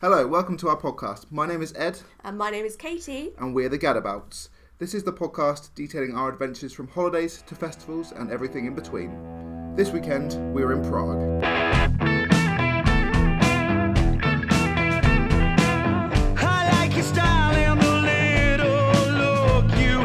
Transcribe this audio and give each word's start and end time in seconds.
Hello, 0.00 0.26
welcome 0.26 0.56
to 0.58 0.68
our 0.68 0.76
podcast. 0.76 1.26
My 1.30 1.46
name 1.46 1.60
is 1.62 1.72
Ed, 1.76 2.00
And 2.22 2.38
my 2.38 2.50
name 2.50 2.64
is 2.64 2.76
Katie. 2.76 3.32
and 3.38 3.54
we're 3.54 3.68
the 3.68 3.78
Gadabouts. 3.78 4.48
This 4.78 4.94
is 4.94 5.02
the 5.02 5.12
podcast 5.12 5.70
detailing 5.74 6.14
our 6.16 6.28
adventures 6.32 6.72
from 6.72 6.86
holidays 6.88 7.42
to 7.46 7.54
festivals 7.56 8.12
and 8.12 8.30
everything 8.30 8.66
in 8.66 8.74
between. 8.74 9.74
This 9.74 9.90
weekend, 9.90 10.34
we're 10.54 10.72
in 10.72 10.88
Prague. 10.88 11.42
I 16.40 16.70
like 16.80 16.94
your 16.94 17.02
style 17.04 17.54
and 17.54 17.80
the 17.80 17.92
little 18.12 18.92
look 19.18 19.64
you 19.78 20.02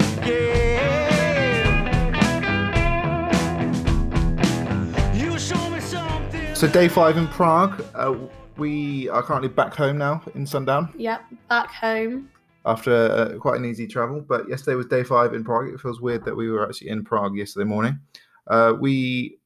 give. 5.14 5.34
You 5.34 5.38
show 5.40 5.70
me 5.70 5.80
something. 5.80 6.56
So, 6.56 6.68
day 6.68 6.88
five 6.88 7.18
in 7.18 7.28
Prague. 7.28 7.84
Uh, 7.94 8.16
we 8.58 9.10
are 9.10 9.24
currently 9.24 9.50
back 9.50 9.74
home 9.74 9.98
now 9.98 10.22
in 10.36 10.46
Swindon 10.46 10.94
Yep, 10.98 11.22
back 11.50 11.72
home. 11.72 12.30
after 12.66 12.94
uh, 12.94 13.38
quite 13.40 13.58
an 13.60 13.66
easy 13.66 13.88
travel. 13.88 14.22
But 14.22 14.48
yesterday 14.50 14.76
was 14.76 14.86
day 14.88 15.04
five 15.04 15.34
in 15.34 15.44
Prague. 15.44 15.74
It 15.74 15.80
feels 15.80 16.02
weird 16.02 16.24
that 16.26 16.36
we 16.36 16.50
were 16.50 16.66
actually 16.68 16.90
in 16.90 17.04
Prague 17.04 17.36
yesterday 17.36 17.66
morning. 17.66 18.00
Uh, 18.48 18.74
we 18.80 19.40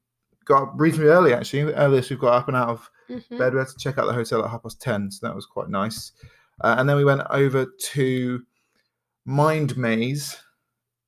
got 0.46 0.64
up 0.64 0.74
reasonably 0.76 1.10
early, 1.12 1.34
actually. 1.34 1.74
Earliest 1.74 2.10
we've 2.10 2.20
got 2.20 2.34
up 2.34 2.48
and 2.48 2.58
out 2.58 2.70
of 2.70 2.90
Mhm. 3.10 3.38
bed. 3.38 3.54
We 3.54 3.60
had 3.60 3.68
to 3.70 3.78
check 3.78 3.98
out 3.98 4.08
the 4.08 4.14
hotel 4.14 4.44
at 4.44 4.50
half 4.52 4.64
past 4.64 4.82
10, 4.82 5.12
so 5.12 5.26
that 5.28 5.36
was 5.36 5.46
quite 5.46 5.70
nice. 5.70 6.12
Uh, 6.62 6.76
and 6.78 6.90
then 6.90 6.98
we 6.98 7.06
went 7.06 7.22
over 7.30 7.66
to 7.92 8.42
MindMaze, 9.28 10.38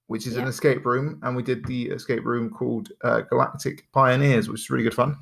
which 0.08 0.28
is 0.28 0.36
an 0.38 0.48
escape 0.48 0.86
room, 0.86 1.20
and 1.24 1.36
we 1.36 1.44
did 1.44 1.66
the 1.66 1.88
escape 1.90 2.24
room 2.26 2.50
called 2.50 2.90
uh, 3.04 3.22
Galactic 3.22 3.88
Pioneers, 3.92 4.50
which 4.50 4.62
is 4.62 4.70
really 4.70 4.84
good 4.84 4.94
fun. 4.94 5.18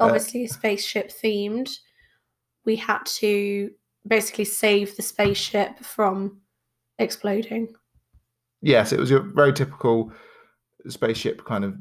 Uh, 0.00 0.04
Obviously, 0.04 0.46
spaceship 0.46 1.10
themed. 1.10 1.78
We 2.66 2.76
had 2.76 2.98
to 3.06 3.70
basically 4.06 4.44
save 4.44 4.96
the 4.96 5.02
spaceship 5.02 5.78
from 5.78 6.40
exploding. 6.98 7.74
Yes, 8.60 8.92
it 8.92 8.98
was 8.98 9.10
a 9.12 9.20
very 9.20 9.52
typical 9.52 10.12
spaceship 10.88 11.44
kind 11.44 11.64
of 11.64 11.74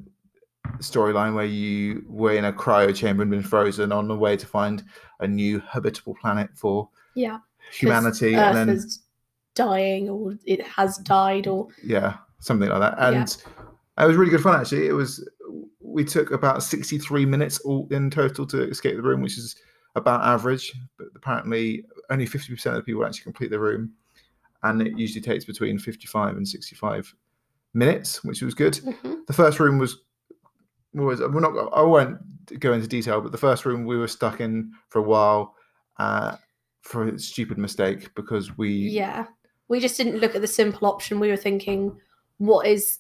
storyline 0.78 1.36
where 1.36 1.46
you 1.46 2.04
were 2.08 2.34
in 2.34 2.46
a 2.46 2.54
cryo 2.54 2.96
chamber 2.96 3.24
and 3.24 3.32
been 3.32 3.44
frozen 3.44 3.92
on 3.92 4.08
the 4.08 4.16
way 4.16 4.38
to 4.38 4.46
find 4.46 4.84
a 5.20 5.28
new 5.28 5.59
habitable 5.59 6.16
planet 6.16 6.50
for 6.56 6.90
Yeah. 7.16 7.40
humanity, 7.72 8.36
Earth 8.36 8.56
and 8.56 8.70
then 8.70 8.76
is 8.78 9.00
dying, 9.56 10.09
or 10.09 10.38
it 10.46 10.62
has 10.68 10.98
died, 11.00 11.48
or 11.48 11.68
yeah, 11.84 12.18
something 12.40 12.70
like 12.70 12.80
that. 12.80 12.96
And 13.00 13.38
Yeah. 13.98 14.04
it 14.04 14.08
was 14.08 14.18
really 14.18 14.31
good 14.31 14.42
fun 14.42 14.59
actually. 14.59 14.88
It 14.88 14.94
was 14.94 15.28
we 15.80 16.04
took 16.04 16.31
about 16.31 16.62
63 16.62 17.26
minutes 17.26 17.59
all 17.59 17.88
in 17.90 18.09
total 18.09 18.46
to 18.48 18.64
escape 18.70 18.96
the 18.98 19.02
room, 19.02 19.22
which 19.22 19.38
is 19.38 19.56
about 19.96 20.22
average, 20.24 20.74
but 20.98 21.08
apparently 21.16 21.86
only 22.10 22.28
50% 22.28 22.66
of 22.68 22.76
the 22.76 22.84
people 22.84 23.06
actually 23.06 23.24
complete 23.24 23.50
the 23.50 23.60
room. 23.60 23.94
And 24.64 24.82
it 24.82 24.98
usually 24.98 25.22
takes 25.22 25.46
between 25.46 25.78
55 25.78 26.38
and 26.38 26.48
65 26.48 27.14
minutes, 27.74 28.24
which 28.24 28.42
was 28.42 28.54
good. 28.54 28.74
Mhm. 28.74 29.26
The 29.28 29.34
first 29.34 29.60
room 29.60 29.78
was 29.78 29.98
was 30.94 31.20
we're 31.20 31.42
not 31.42 31.74
I 31.74 31.82
won't 31.82 32.18
go 32.60 32.74
into 32.74 32.88
detail, 32.88 33.22
but 33.22 33.32
the 33.32 33.38
first 33.38 33.66
room 33.66 33.86
we 33.86 33.98
were 33.98 34.08
stuck 34.08 34.40
in 34.40 34.72
for 34.90 35.00
a 35.00 35.04
while 35.04 35.56
uh, 35.98 36.38
for 36.82 37.08
a 37.08 37.20
stupid 37.20 37.58
mistake 37.58 38.14
because 38.16 38.58
we 38.58 38.70
yeah. 38.70 39.26
We 39.68 39.80
just 39.80 39.98
didn't 39.98 40.20
look 40.20 40.36
at 40.36 40.42
the 40.42 40.48
simple 40.48 40.88
option. 40.88 41.20
We 41.20 41.30
were 41.30 41.38
thinking, 41.38 42.00
what 42.38 42.68
is, 42.68 43.00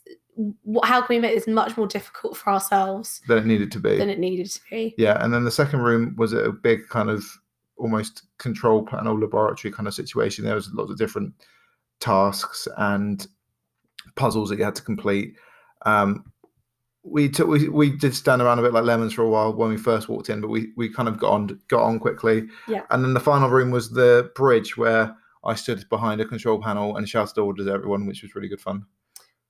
how 0.83 1.01
can 1.01 1.15
we 1.15 1.19
make 1.19 1.35
this 1.35 1.47
much 1.47 1.77
more 1.77 1.87
difficult 1.87 2.37
for 2.37 2.49
ourselves 2.49 3.21
than 3.27 3.37
it 3.37 3.45
needed 3.45 3.71
to 3.71 3.79
be. 3.79 3.97
than 3.97 4.09
it 4.09 4.19
needed 4.19 4.49
to 4.51 4.59
be? 4.69 4.95
Yeah, 4.97 5.23
and 5.23 5.33
then 5.33 5.43
the 5.43 5.51
second 5.51 5.81
room 5.81 6.15
was 6.17 6.33
a 6.33 6.51
big 6.51 6.87
kind 6.89 7.09
of 7.09 7.25
almost 7.77 8.23
control 8.37 8.85
panel 8.85 9.19
laboratory 9.19 9.71
kind 9.71 9.87
of 9.87 9.93
situation. 9.93 10.45
There 10.45 10.55
was 10.55 10.71
lots 10.73 10.91
of 10.91 10.97
different 10.97 11.33
tasks 11.99 12.67
and 12.77 13.25
puzzles 14.15 14.49
that 14.49 14.57
you 14.57 14.65
had 14.65 14.75
to 14.75 14.83
complete. 14.83 15.35
Um, 15.85 16.25
we 17.03 17.29
took 17.29 17.47
we, 17.47 17.69
we 17.69 17.95
did 17.95 18.15
stand 18.15 18.41
around 18.41 18.59
a 18.59 18.63
bit 18.63 18.73
like 18.73 18.83
lemons 18.83 19.13
for 19.13 19.21
a 19.21 19.29
while 19.29 19.53
when 19.53 19.69
we 19.69 19.77
first 19.77 20.09
walked 20.09 20.29
in, 20.29 20.41
but 20.41 20.49
we, 20.49 20.71
we 20.75 20.89
kind 20.89 21.07
of 21.07 21.19
got 21.19 21.31
on 21.31 21.59
got 21.67 21.83
on 21.83 21.99
quickly. 21.99 22.47
Yeah. 22.67 22.81
And 22.89 23.03
then 23.03 23.13
the 23.13 23.19
final 23.19 23.49
room 23.49 23.71
was 23.71 23.91
the 23.91 24.31
bridge 24.35 24.75
where 24.75 25.15
I 25.43 25.53
stood 25.53 25.87
behind 25.89 26.19
a 26.21 26.25
control 26.25 26.59
panel 26.59 26.97
and 26.97 27.07
shouted 27.07 27.37
orders 27.37 27.67
at 27.67 27.73
everyone, 27.73 28.07
which 28.07 28.23
was 28.23 28.33
really 28.35 28.47
good 28.47 28.61
fun. 28.61 28.85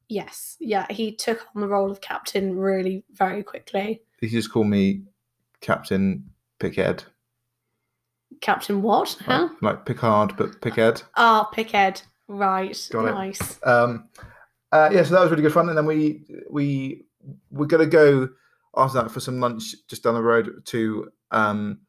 Yes, 0.07 0.55
yeah, 0.59 0.85
he 0.89 1.15
took 1.15 1.45
on 1.55 1.61
the 1.61 1.67
role 1.67 1.89
of 1.89 1.99
captain 2.01 2.57
really 2.57 3.03
very 3.11 3.41
quickly. 3.43 4.01
He 4.21 4.27
just 4.29 4.51
called 4.51 4.67
me 4.67 5.01
Captain 5.61 6.29
Pickhead, 6.59 7.03
Captain 8.41 8.81
what? 8.81 9.15
like, 9.21 9.25
Huh? 9.25 9.49
like 9.61 9.85
Picard, 9.85 10.35
but 10.37 10.61
Pickhead. 10.61 11.03
Ah, 11.15 11.49
Pickhead. 11.53 12.03
Right. 12.27 12.89
Got 12.91 13.05
it. 13.05 13.11
nice. 13.11 13.59
um 13.63 14.09
uh, 14.71 14.89
yeah 14.91 15.03
so 15.03 15.13
that 15.13 15.21
was 15.21 15.29
really 15.31 15.43
good 15.43 15.53
fun 15.53 15.69
and 15.69 15.77
then 15.77 15.85
we 15.85 16.23
we 16.49 17.05
we're 17.51 17.67
gonna 17.67 17.85
go 17.85 18.27
after 18.75 19.01
that 19.01 19.11
for 19.11 19.19
some 19.19 19.39
lunch 19.39 19.75
just 19.87 20.03
down 20.03 20.15
the 20.15 20.21
road 20.21 20.49
to 20.65 21.07
um 21.31 21.79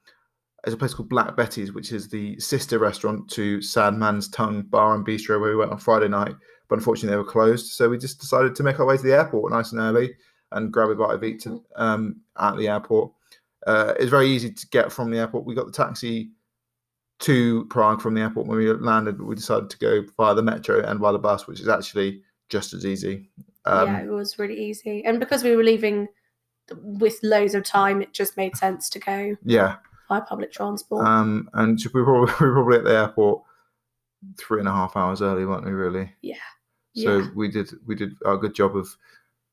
there's 0.62 0.74
a 0.74 0.76
place 0.76 0.92
called 0.94 1.08
black 1.08 1.34
betty's 1.36 1.72
which 1.72 1.90
is 1.90 2.08
the 2.10 2.38
sister 2.38 2.78
restaurant 2.78 3.28
to 3.30 3.60
sad 3.62 3.94
man's 3.94 4.28
tongue 4.28 4.62
bar 4.62 4.94
and 4.94 5.06
bistro 5.06 5.40
where 5.40 5.50
we 5.50 5.56
went 5.56 5.72
on 5.72 5.78
friday 5.78 6.06
night 6.08 6.34
but 6.68 6.78
unfortunately 6.78 7.10
they 7.10 7.16
were 7.16 7.24
closed 7.24 7.72
so 7.72 7.88
we 7.88 7.98
just 7.98 8.20
decided 8.20 8.54
to 8.54 8.62
make 8.62 8.80
our 8.80 8.86
way 8.86 8.96
to 8.96 9.02
the 9.02 9.14
airport 9.14 9.52
nice 9.52 9.72
and 9.72 9.80
early 9.80 10.14
and 10.52 10.72
grab 10.72 10.90
a 10.90 10.94
bite 10.94 11.14
of 11.14 11.24
eat 11.24 11.40
to, 11.40 11.62
um, 11.76 12.20
at 12.38 12.56
the 12.56 12.68
airport 12.68 13.10
uh, 13.66 13.94
it's 13.98 14.10
very 14.10 14.28
easy 14.28 14.50
to 14.50 14.66
get 14.68 14.92
from 14.92 15.10
the 15.10 15.18
airport 15.18 15.44
we 15.44 15.54
got 15.54 15.66
the 15.66 15.72
taxi 15.72 16.30
to 17.18 17.64
Prague 17.66 18.00
from 18.00 18.14
the 18.14 18.20
airport 18.20 18.46
when 18.46 18.58
we 18.58 18.72
landed, 18.72 19.18
but 19.18 19.26
we 19.26 19.34
decided 19.34 19.70
to 19.70 19.78
go 19.78 20.04
via 20.16 20.34
the 20.34 20.42
metro 20.42 20.84
and 20.84 21.00
via 21.00 21.12
the 21.12 21.18
bus, 21.18 21.46
which 21.46 21.60
is 21.60 21.68
actually 21.68 22.22
just 22.48 22.74
as 22.74 22.84
easy. 22.84 23.28
Um, 23.64 23.88
yeah, 23.88 24.02
it 24.02 24.10
was 24.10 24.38
really 24.38 24.58
easy. 24.58 25.04
And 25.04 25.18
because 25.18 25.42
we 25.42 25.56
were 25.56 25.64
leaving 25.64 26.08
with 26.82 27.18
loads 27.22 27.54
of 27.54 27.64
time, 27.64 28.02
it 28.02 28.12
just 28.12 28.36
made 28.36 28.56
sense 28.56 28.88
to 28.90 28.98
go 28.98 29.36
yeah. 29.44 29.76
by 30.08 30.20
public 30.20 30.52
transport. 30.52 31.06
Um, 31.06 31.48
and 31.54 31.80
we 31.94 32.02
were, 32.02 32.26
probably, 32.26 32.34
we 32.40 32.46
were 32.46 32.54
probably 32.54 32.78
at 32.78 32.84
the 32.84 32.96
airport 32.96 33.42
three 34.38 34.60
and 34.60 34.68
a 34.68 34.72
half 34.72 34.96
hours 34.96 35.22
early, 35.22 35.46
weren't 35.46 35.64
we? 35.64 35.72
Really? 35.72 36.12
Yeah. 36.20 36.36
So 36.96 37.18
Yeah. 37.18 37.26
we 37.34 37.48
did 37.48 37.70
we 37.86 37.94
did 37.94 38.16
a 38.24 38.36
good 38.36 38.54
job 38.54 38.76
of 38.76 38.88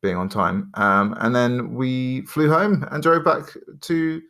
being 0.01 0.15
on 0.17 0.29
time. 0.29 0.69
Um, 0.73 1.15
and 1.19 1.35
then 1.35 1.75
we 1.75 2.21
flew 2.25 2.49
home 2.49 2.85
and 2.91 3.03
drove 3.03 3.23
back 3.23 3.45
to 3.81 4.21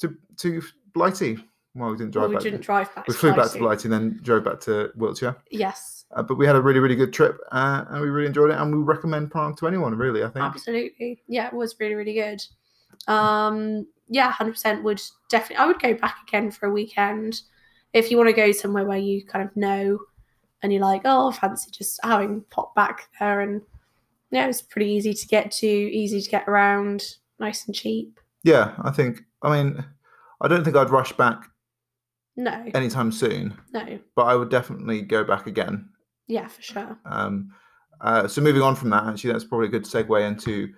to 0.00 0.16
to 0.38 0.62
Blighty. 0.94 1.38
Well, 1.74 1.90
we 1.90 1.96
didn't 1.96 2.12
drive 2.12 2.22
well, 2.22 2.28
we 2.30 2.34
back. 2.36 2.42
didn't 2.42 2.60
drive 2.60 2.94
back. 2.94 3.08
we 3.08 3.14
flew 3.14 3.30
back 3.34 3.50
to 3.52 3.58
Blighty. 3.58 3.60
Blighty 3.60 3.84
and 3.84 3.92
then 3.92 4.20
drove 4.22 4.44
back 4.44 4.60
to 4.60 4.90
Wiltshire. 4.94 5.36
Yes, 5.50 6.04
Uh, 6.10 6.22
but 6.22 6.36
we 6.36 6.46
had 6.46 6.54
a 6.54 6.60
really, 6.60 6.80
really 6.80 6.94
good 6.96 7.12
trip, 7.14 7.38
uh, 7.50 7.84
and 7.88 8.02
we 8.02 8.08
really 8.10 8.26
enjoyed 8.26 8.50
it. 8.50 8.56
And 8.58 8.76
we 8.76 8.82
recommend 8.82 9.30
Prague 9.30 9.56
to 9.58 9.66
anyone, 9.66 9.94
really. 9.96 10.22
I 10.22 10.28
think. 10.28 10.44
absolutely. 10.44 11.22
Yeah, 11.28 11.46
it 11.46 11.54
was 11.54 11.74
really, 11.80 11.94
really 11.94 12.12
good. 12.14 12.42
Um, 13.08 13.86
yeah, 14.08 14.30
hundred 14.30 14.52
percent 14.52 14.84
would 14.84 15.00
definitely. 15.30 15.56
I 15.56 15.66
would 15.66 15.80
go 15.80 15.94
back 15.94 16.16
again 16.28 16.50
for 16.50 16.66
a 16.66 16.70
weekend 16.72 17.40
if 17.94 18.10
you 18.10 18.16
want 18.18 18.28
to 18.28 18.34
go 18.34 18.52
somewhere 18.52 18.84
where 18.84 18.98
you 18.98 19.24
kind 19.24 19.48
of 19.48 19.56
know, 19.56 19.98
and 20.62 20.72
you're 20.72 20.82
like, 20.82 21.02
oh, 21.04 21.30
I 21.30 21.32
fancy 21.32 21.70
just 21.70 21.98
having 22.02 22.44
pop 22.50 22.74
back 22.74 23.08
there, 23.18 23.40
and 23.40 23.62
yeah, 24.30 24.46
it's 24.46 24.62
pretty 24.62 24.90
easy 24.90 25.12
to 25.14 25.26
get 25.26 25.50
to, 25.52 25.66
easy 25.66 26.20
to 26.20 26.30
get 26.30 26.48
around, 26.48 27.04
nice 27.38 27.66
and 27.66 27.74
cheap. 27.74 28.18
Yeah, 28.44 28.72
I 28.82 28.90
think. 28.90 29.22
I 29.42 29.62
mean, 29.62 29.84
I 30.40 30.48
don't 30.48 30.64
think 30.64 30.76
I'd 30.76 30.90
rush 30.90 31.12
back 31.12 31.48
No, 32.36 32.64
anytime 32.74 33.12
soon, 33.12 33.56
no, 33.72 33.98
but 34.16 34.22
I 34.22 34.34
would 34.36 34.50
definitely 34.50 35.02
go 35.02 35.24
back 35.24 35.46
again. 35.46 35.88
yeah, 36.28 36.48
for 36.48 36.62
sure. 36.62 36.98
Um, 37.04 37.52
uh, 38.00 38.26
so 38.26 38.40
moving 38.40 38.62
on 38.62 38.74
from 38.74 38.90
that, 38.90 39.04
actually, 39.04 39.32
that's 39.32 39.44
probably 39.44 39.66
a 39.68 39.70
good 39.70 39.84
segue 39.84 40.26
into 40.26 40.72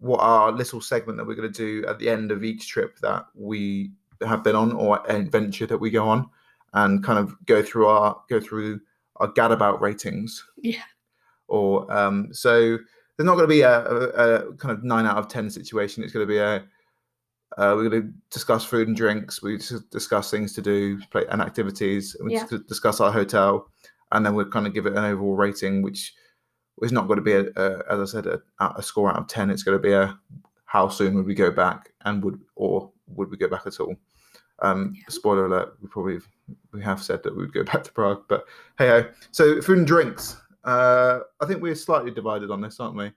what 0.00 0.18
our 0.20 0.50
little 0.52 0.80
segment 0.80 1.16
that 1.16 1.26
we're 1.26 1.34
going 1.36 1.52
to 1.52 1.56
do 1.82 1.86
at 1.86 1.98
the 1.98 2.08
end 2.08 2.32
of 2.32 2.42
each 2.42 2.68
trip 2.68 2.98
that 3.00 3.24
we 3.34 3.92
have 4.26 4.42
been 4.42 4.56
on 4.56 4.72
or 4.72 5.00
adventure 5.10 5.66
that 5.66 5.78
we 5.78 5.90
go 5.90 6.08
on, 6.08 6.28
and 6.74 7.04
kind 7.04 7.18
of 7.18 7.34
go 7.46 7.62
through 7.62 7.86
our 7.86 8.20
go 8.28 8.40
through 8.40 8.80
our 9.22 9.32
gadabout 9.32 9.80
ratings. 9.80 10.44
Yeah. 10.58 10.82
Or 11.48 11.90
um, 11.92 12.28
so 12.32 12.78
there's 13.16 13.26
not 13.26 13.34
going 13.34 13.44
to 13.44 13.54
be 13.54 13.60
a, 13.62 13.80
a, 13.84 14.48
a 14.50 14.54
kind 14.56 14.72
of 14.72 14.82
nine 14.84 15.06
out 15.06 15.16
of 15.16 15.28
ten 15.28 15.48
situation. 15.50 16.02
It's 16.02 16.12
going 16.12 16.26
to 16.26 16.32
be 16.32 16.38
a 16.38 16.64
uh, 17.58 17.74
we're 17.76 17.88
going 17.88 18.02
to 18.02 18.12
discuss 18.30 18.64
food 18.64 18.88
and 18.88 18.96
drinks. 18.96 19.42
We 19.42 19.58
discuss 19.90 20.30
things 20.30 20.54
to 20.54 20.62
do, 20.62 20.98
play 21.10 21.26
and 21.30 21.42
activities. 21.42 22.16
We 22.22 22.34
Yeah. 22.34 22.46
discuss 22.66 23.00
our 23.00 23.12
hotel, 23.12 23.68
and 24.10 24.24
then 24.24 24.34
we'll 24.34 24.48
kind 24.48 24.66
of 24.66 24.72
give 24.72 24.86
it 24.86 24.96
an 24.96 25.04
overall 25.04 25.36
rating, 25.36 25.82
which 25.82 26.14
is 26.80 26.92
not 26.92 27.06
going 27.08 27.18
to 27.18 27.22
be 27.22 27.32
a, 27.34 27.44
a 27.56 27.92
as 27.92 28.00
I 28.00 28.04
said, 28.06 28.26
a, 28.26 28.40
a 28.58 28.82
score 28.82 29.10
out 29.10 29.18
of 29.18 29.26
ten. 29.28 29.50
It's 29.50 29.62
going 29.62 29.76
to 29.76 29.82
be 29.82 29.92
a 29.92 30.18
how 30.64 30.88
soon 30.88 31.14
would 31.14 31.26
we 31.26 31.34
go 31.34 31.50
back, 31.50 31.92
and 32.06 32.24
would 32.24 32.40
or 32.56 32.90
would 33.08 33.30
we 33.30 33.36
go 33.36 33.48
back 33.48 33.66
at 33.66 33.78
all? 33.80 33.94
Um, 34.62 34.94
Yeah. 34.96 35.02
Spoiler 35.08 35.46
alert: 35.46 35.76
we 35.82 35.88
probably 35.88 36.20
we 36.72 36.82
have 36.82 37.02
said 37.02 37.22
that 37.22 37.36
we 37.36 37.42
would 37.42 37.52
go 37.52 37.64
back 37.72 37.84
to 37.84 37.92
Prague, 37.92 38.24
but 38.28 38.46
hey 38.78 38.88
ho. 38.88 39.04
So 39.32 39.60
food 39.60 39.78
and 39.78 39.86
drinks. 39.86 40.36
Uh, 40.64 41.20
I 41.40 41.46
think 41.46 41.60
we're 41.60 41.74
slightly 41.74 42.10
divided 42.12 42.50
on 42.50 42.60
this, 42.60 42.78
aren't 42.78 42.96
we? 42.96 43.10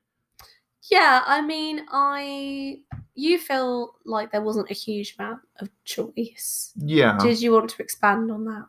Yeah, 0.91 1.21
I 1.25 1.41
mean, 1.41 1.85
I 1.91 2.79
you 3.15 3.39
feel 3.39 3.93
like 4.05 4.31
there 4.31 4.41
wasn't 4.41 4.69
a 4.69 4.73
huge 4.73 5.15
amount 5.17 5.39
of 5.59 5.69
choice. 5.85 6.73
Yeah. 6.77 7.17
Did 7.19 7.41
you 7.41 7.53
want 7.53 7.69
to 7.69 7.81
expand 7.81 8.29
on 8.31 8.45
that 8.45 8.65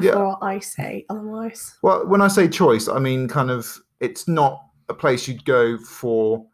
Yeah. 0.00 0.12
before 0.12 0.42
I 0.42 0.60
say 0.60 1.04
otherwise? 1.10 1.76
Well, 1.82 2.06
when 2.06 2.22
I 2.22 2.28
say 2.28 2.48
choice, 2.48 2.88
I 2.88 2.98
mean 2.98 3.28
kind 3.28 3.50
of 3.50 3.78
it's 4.00 4.26
not 4.26 4.62
a 4.88 4.94
place 4.94 5.28
you'd 5.28 5.44
go 5.44 5.78
for 5.78 6.46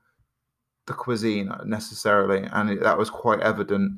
the 0.86 0.94
cuisine 0.94 1.50
necessarily, 1.64 2.48
and 2.52 2.70
it, 2.70 2.82
that 2.82 2.96
was 2.98 3.10
quite 3.10 3.40
evident. 3.40 3.92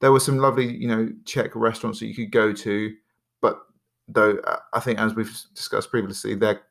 There 0.00 0.12
were 0.12 0.20
some 0.20 0.38
lovely, 0.38 0.74
you 0.76 0.88
know, 0.88 1.10
Czech 1.24 1.54
restaurants 1.54 2.00
that 2.00 2.06
you 2.06 2.14
could 2.14 2.32
go 2.32 2.52
to, 2.52 2.94
but 3.40 3.60
though 4.08 4.38
uh, 4.46 4.58
I 4.72 4.80
think, 4.80 4.98
as 4.98 5.14
we've 5.14 5.32
discussed 5.54 5.90
previously, 5.90 6.34
they're 6.34 6.62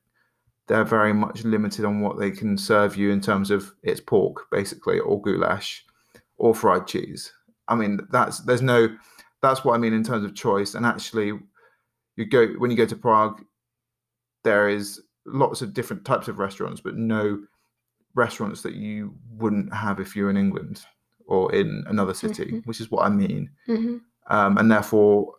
they're 0.67 0.83
very 0.83 1.13
much 1.13 1.43
limited 1.43 1.83
on 1.83 2.01
what 2.01 2.19
they 2.19 2.29
can 2.29 2.55
serve 2.57 2.95
you 2.95 3.09
in 3.11 3.21
terms 3.21 3.49
of 3.49 3.73
it's 3.81 3.99
pork, 3.99 4.45
basically, 4.51 4.99
or 4.99 5.19
goulash, 5.19 5.83
or 6.37 6.53
fried 6.53 6.85
cheese. 6.85 7.33
I 7.67 7.75
mean, 7.75 7.99
that's 8.11 8.39
there's 8.41 8.61
no, 8.61 8.95
that's 9.41 9.63
what 9.63 9.73
I 9.73 9.79
mean 9.79 9.93
in 9.93 10.03
terms 10.03 10.25
of 10.25 10.35
choice. 10.35 10.75
And 10.75 10.85
actually, 10.85 11.33
you 12.15 12.25
go 12.25 12.47
when 12.57 12.71
you 12.71 12.77
go 12.77 12.85
to 12.85 12.95
Prague, 12.95 13.41
there 14.43 14.69
is 14.69 15.01
lots 15.25 15.61
of 15.61 15.73
different 15.73 16.05
types 16.05 16.27
of 16.27 16.39
restaurants, 16.39 16.81
but 16.81 16.95
no 16.95 17.39
restaurants 18.15 18.61
that 18.63 18.73
you 18.73 19.15
wouldn't 19.37 19.73
have 19.73 19.99
if 19.99 20.15
you're 20.15 20.29
in 20.29 20.37
England 20.37 20.83
or 21.29 21.53
in 21.53 21.83
another 21.87 22.13
city, 22.13 22.45
Mhm. 22.51 22.65
which 22.65 22.81
is 22.81 22.89
what 22.91 23.05
I 23.05 23.09
mean. 23.09 23.49
hmm 23.65 23.97
Um, 24.37 24.57
and 24.59 24.69
therefore, 24.69 25.35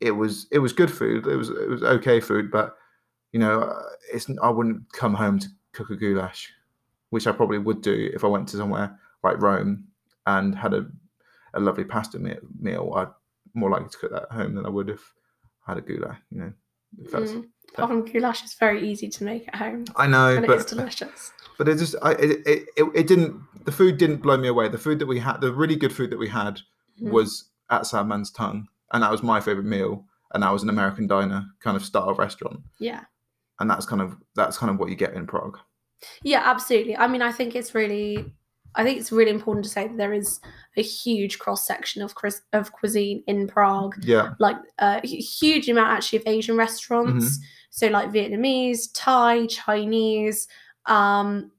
it 0.00 0.12
was 0.12 0.46
it 0.50 0.60
was 0.60 0.72
good 0.72 0.90
food. 0.90 1.26
It 1.26 1.36
was 1.36 1.48
it 1.50 1.68
was 1.68 1.82
okay 1.96 2.18
food, 2.20 2.50
but 2.50 2.76
you 3.32 3.40
know, 3.40 3.60
uh, 3.62 3.82
it's 4.14 4.26
I 4.42 4.50
wouldn't 4.50 4.92
come 4.92 5.14
home 5.14 5.38
to 5.40 5.48
cook 5.72 5.90
a 5.90 5.96
goulash, 5.96 6.52
which 7.10 7.26
I 7.26 7.32
probably 7.32 7.58
would 7.58 7.80
do 7.82 8.10
if 8.16 8.24
I 8.24 8.28
went 8.28 8.48
to 8.50 8.56
somewhere 8.56 8.88
like 9.22 9.40
Rome 9.42 9.72
and 10.26 10.54
had 10.54 10.74
a 10.74 10.82
a 11.54 11.60
lovely 11.60 11.84
pasta 11.84 12.18
me- 12.18 12.38
meal. 12.58 12.92
I'd 12.96 13.12
more 13.54 13.70
likely 13.70 13.90
to 13.90 13.98
cook 13.98 14.12
that 14.12 14.22
at 14.30 14.32
home 14.32 14.54
than 14.56 14.64
I 14.66 14.70
would 14.70 14.88
if 14.90 15.02
I 15.66 15.72
had 15.72 15.78
a 15.78 15.86
goulash. 15.88 16.18
You 16.30 16.38
know, 16.40 16.52
Mm. 17.12 17.46
Apart 17.74 17.88
from 17.90 18.04
goulash 18.12 18.44
is 18.44 18.54
very 18.54 18.80
easy 18.90 19.08
to 19.08 19.24
make 19.24 19.48
at 19.48 19.54
home, 19.56 19.84
I 19.96 20.06
know, 20.06 20.36
and 20.36 20.44
it 20.44 20.50
is 20.50 20.66
delicious. 20.66 21.32
but 21.56 21.66
it 21.68 21.78
just 21.78 21.94
I, 22.02 22.10
it, 22.24 22.30
it 22.46 22.60
it 22.78 22.84
it 23.00 23.06
didn't 23.06 23.32
the 23.64 23.72
food 23.72 23.98
didn't 23.98 24.22
blow 24.22 24.36
me 24.36 24.48
away. 24.48 24.68
The 24.68 24.78
food 24.78 24.98
that 24.98 25.06
we 25.06 25.18
had, 25.18 25.40
the 25.40 25.52
really 25.52 25.76
good 25.76 25.92
food 25.92 26.10
that 26.10 26.18
we 26.18 26.28
had, 26.28 26.60
Mhm. 27.00 27.10
was 27.10 27.50
at 27.70 27.82
Sadman's 27.82 28.30
Tongue, 28.30 28.68
and 28.92 29.02
that 29.02 29.10
was 29.10 29.22
my 29.22 29.40
favorite 29.40 29.66
meal. 29.66 30.04
And 30.34 30.42
that 30.42 30.50
was 30.52 30.62
an 30.62 30.70
American 30.70 31.06
diner 31.06 31.44
kind 31.60 31.76
of 31.76 31.84
style 31.84 32.14
restaurant, 32.14 32.60
Yeah. 32.78 33.04
and 33.60 33.68
that's 33.70 33.84
kind 33.84 34.00
of 34.00 34.16
that's 34.34 34.56
kind 34.56 34.70
of 34.70 34.78
what 34.78 34.88
you 34.88 34.96
get 34.96 35.12
in 35.14 35.26
Prague. 35.26 35.58
Yeah, 36.22 36.40
absolutely. 36.44 36.96
I 36.96 37.06
mean, 37.06 37.20
I 37.22 37.30
think 37.32 37.54
it's 37.54 37.74
really, 37.74 38.34
I 38.74 38.82
think 38.82 38.98
it's 38.98 39.12
really 39.12 39.30
important 39.30 39.64
to 39.66 39.70
say 39.70 39.88
that 39.88 39.96
there 39.98 40.14
is 40.14 40.40
a 40.78 40.82
huge 40.82 41.38
cross 41.38 41.66
section 41.66 42.00
of 42.02 42.14
of 42.54 42.72
cuisine 42.72 43.22
in 43.26 43.46
Prague. 43.46 43.96
Yeah, 44.02 44.32
Like 44.38 44.56
a 44.78 45.06
huge 45.06 45.68
amount 45.68 45.90
actually 45.90 46.20
of 46.20 46.26
Asian 46.26 46.56
restaurants. 46.56 47.38
So 47.70 47.88
like 47.88 48.10
Vietnamese, 48.10 48.88
Thai, 48.94 49.46
Chinese, 49.48 50.48
um, 50.86 51.50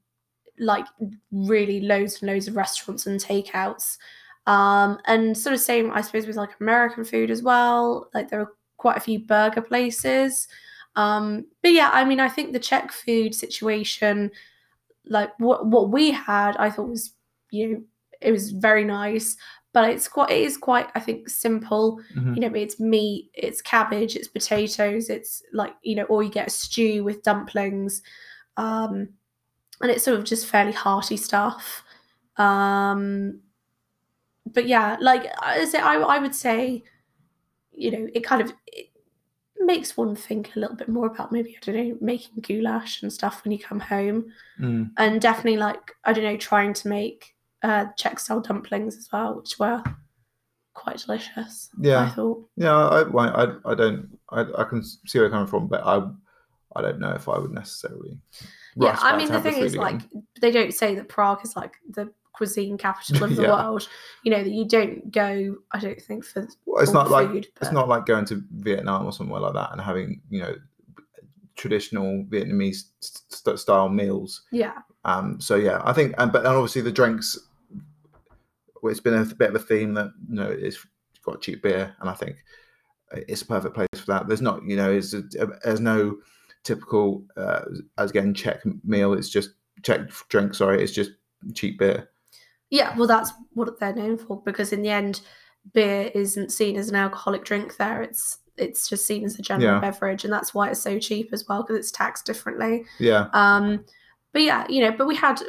like 0.58 0.86
really 1.32 1.80
loads 1.80 2.20
and 2.20 2.30
loads 2.30 2.48
of 2.48 2.56
restaurants 2.56 3.06
and 3.06 3.20
takeouts. 3.20 3.98
Um, 4.46 4.98
and 5.06 5.36
sort 5.36 5.54
of 5.54 5.60
same, 5.60 5.90
I 5.92 6.02
suppose, 6.02 6.26
with 6.26 6.36
like 6.36 6.50
American 6.60 7.04
food 7.04 7.30
as 7.30 7.42
well. 7.42 8.08
Like 8.14 8.28
there 8.28 8.40
are 8.40 8.52
quite 8.76 8.96
a 8.98 9.00
few 9.00 9.18
burger 9.20 9.62
places. 9.62 10.46
Um, 10.96 11.46
but 11.62 11.72
yeah, 11.72 11.90
I 11.92 12.04
mean, 12.04 12.20
I 12.20 12.28
think 12.28 12.52
the 12.52 12.58
Czech 12.58 12.92
food 12.92 13.34
situation, 13.34 14.30
like 15.06 15.30
what 15.38 15.66
what 15.66 15.90
we 15.90 16.10
had, 16.10 16.56
I 16.56 16.70
thought 16.70 16.88
was 16.88 17.12
you 17.50 17.68
know 17.68 17.82
it 18.20 18.32
was 18.32 18.50
very 18.52 18.84
nice, 18.84 19.36
but 19.72 19.88
it's 19.90 20.08
quite 20.08 20.30
it 20.30 20.42
is 20.42 20.56
quite 20.56 20.88
I 20.94 21.00
think 21.00 21.28
simple. 21.28 22.00
Mhm. 22.14 22.34
You 22.36 22.40
know, 22.42 22.54
it's 22.54 22.78
meat, 22.78 23.30
it's 23.34 23.60
cabbage, 23.62 24.14
it's 24.16 24.28
potatoes, 24.28 25.10
it's 25.10 25.42
like 25.52 25.74
you 25.82 25.94
know, 25.96 26.04
or 26.04 26.22
you 26.22 26.30
get 26.30 26.46
a 26.48 26.50
stew 26.50 27.02
with 27.04 27.22
dumplings, 27.22 28.02
um, 28.56 29.08
and 29.84 29.92
it's 29.92 30.02
sort 30.04 30.18
of 30.18 30.24
just 30.24 30.46
fairly 30.46 30.72
hearty 30.72 31.16
stuff. 31.18 31.84
Um, 32.38 33.40
but 34.46 34.66
yeah, 34.66 34.96
like 34.98 35.26
I 35.40 35.64
say, 35.66 35.78
I 35.78 35.96
I 35.96 36.18
would 36.18 36.34
say, 36.34 36.82
you 37.70 37.90
know, 37.90 38.08
it 38.14 38.24
kind 38.24 38.40
of 38.40 38.52
it 38.66 38.86
makes 39.58 39.94
one 39.96 40.16
think 40.16 40.56
a 40.56 40.58
little 40.58 40.74
bit 40.76 40.88
more 40.88 41.06
about 41.06 41.32
maybe 41.32 41.54
I 41.56 41.64
don't 41.64 41.76
know 41.88 41.96
making 42.00 42.40
goulash 42.40 43.02
and 43.02 43.12
stuff 43.12 43.44
when 43.44 43.52
you 43.52 43.58
come 43.58 43.80
home, 43.80 44.32
Mm. 44.60 44.90
and 44.96 45.20
definitely 45.20 45.58
like 45.58 45.92
I 46.04 46.12
don't 46.14 46.24
know 46.24 46.36
trying 46.38 46.72
to 46.74 46.88
make 46.88 47.34
uh 47.62 47.86
Czech 47.98 48.18
style 48.20 48.40
dumplings 48.40 48.96
as 48.96 49.08
well, 49.12 49.34
which 49.36 49.58
were 49.58 49.82
quite 50.72 50.96
delicious. 50.98 51.68
Yeah, 51.78 52.00
I 52.04 52.08
thought. 52.08 52.48
yeah. 52.56 52.74
I, 52.74 53.00
I, 53.02 53.54
I 53.66 53.74
don't. 53.74 54.18
I, 54.30 54.40
I 54.58 54.64
can 54.64 54.82
see 54.82 55.18
where 55.18 55.24
you're 55.24 55.30
coming 55.30 55.46
from, 55.46 55.68
but 55.68 55.82
I, 55.84 56.08
I 56.74 56.80
don't 56.82 57.00
know 57.00 57.10
if 57.12 57.28
I 57.28 57.38
would 57.38 57.52
necessarily. 57.52 58.18
Yeah, 58.76 58.98
I 59.00 59.16
mean 59.16 59.30
the 59.30 59.40
thing 59.40 59.54
food 59.54 59.64
is 59.64 59.76
like 59.76 59.96
again. 59.96 60.26
they 60.40 60.50
don't 60.50 60.74
say 60.74 60.94
that 60.96 61.08
Prague 61.08 61.40
is 61.44 61.54
like 61.56 61.74
the 61.88 62.12
cuisine 62.32 62.76
capital 62.76 63.22
of 63.24 63.36
the 63.36 63.42
Yeah. 63.42 63.48
world. 63.64 63.88
You 64.24 64.32
know 64.32 64.42
that 64.42 64.50
you 64.50 64.66
don't 64.66 65.10
go. 65.12 65.56
I 65.72 65.78
don't 65.78 66.00
think 66.00 66.24
for 66.24 66.46
Well, 66.66 66.82
it's 66.82 66.92
not 66.92 67.10
like 67.10 67.28
food, 67.28 67.48
it's 67.60 67.72
not 67.72 67.88
like 67.88 68.06
going 68.06 68.24
to 68.26 68.42
Vietnam 68.52 69.06
or 69.06 69.12
somewhere 69.12 69.40
like 69.40 69.54
that 69.54 69.70
and 69.72 69.80
having 69.80 70.20
you 70.30 70.40
know 70.40 70.54
traditional 71.56 72.24
Vietnamese 72.24 72.84
st- 73.00 73.58
style 73.58 73.88
meals. 73.88 74.42
yeah, 74.50 74.78
Um, 75.04 75.40
so 75.40 75.54
yeah, 75.54 75.80
I 75.84 75.92
think, 75.92 76.14
and 76.18 76.32
but 76.32 76.38
and 76.44 76.48
obviously 76.48 76.82
the 76.82 76.90
drinks. 76.92 77.38
well, 78.82 78.90
It's 78.90 79.00
been 79.00 79.14
a 79.14 79.24
bit 79.24 79.50
of 79.50 79.54
a 79.56 79.60
theme 79.60 79.94
that 79.94 80.10
you 80.28 80.34
know 80.34 80.50
it's 80.50 80.84
got 81.24 81.40
cheap 81.40 81.62
beer, 81.62 81.94
and 82.00 82.10
I 82.10 82.14
think 82.14 82.36
it's 83.12 83.42
a 83.42 83.46
perfect 83.46 83.74
place 83.74 83.88
for 83.96 84.06
that. 84.06 84.26
There's 84.26 84.42
not, 84.42 84.64
you 84.64 84.76
know, 84.76 84.90
it's 84.90 85.14
a, 85.14 85.22
there's 85.62 85.78
no 85.80 86.16
typical 86.64 87.22
uh, 87.36 87.60
as 87.98 88.10
again 88.10 88.34
Czech 88.34 88.60
meal. 88.84 89.12
It's 89.14 89.28
just 89.28 89.50
Czech 89.82 90.08
drink. 90.28 90.54
Sorry, 90.54 90.82
it's 90.82 90.92
just 90.92 91.12
cheap 91.54 91.78
beer. 91.78 92.08
yeah. 92.70 92.96
Well, 92.96 93.06
that's 93.06 93.32
what 93.52 93.78
they're 93.78 93.94
known 93.94 94.18
for 94.18 94.42
because 94.44 94.72
in 94.72 94.82
the 94.82 94.88
end, 94.90 95.20
beer 95.72 96.10
isn't 96.14 96.50
seen 96.52 96.76
as 96.76 96.88
an 96.88 96.96
alcoholic 96.96 97.44
drink 97.44 97.76
there. 97.76 98.02
It's 98.02 98.38
it's 98.56 98.88
just 98.88 99.04
seen 99.06 99.24
as 99.24 99.38
a 99.38 99.42
general 99.42 99.74
Yeah. 99.74 99.80
beverage, 99.80 100.24
and 100.24 100.32
that's 100.32 100.54
why 100.54 100.70
it's 100.70 100.80
so 100.82 100.98
cheap 100.98 101.30
as 101.32 101.44
well 101.48 101.62
because 101.62 101.76
it's 101.76 101.90
taxed 101.90 102.24
differently. 102.24 102.84
Yeah, 103.00 103.28
Um, 103.32 103.84
but 104.32 104.42
yeah, 104.42 104.64
you 104.68 104.80
know, 104.80 104.92
but 104.96 105.06
we 105.08 105.16
had 105.16 105.40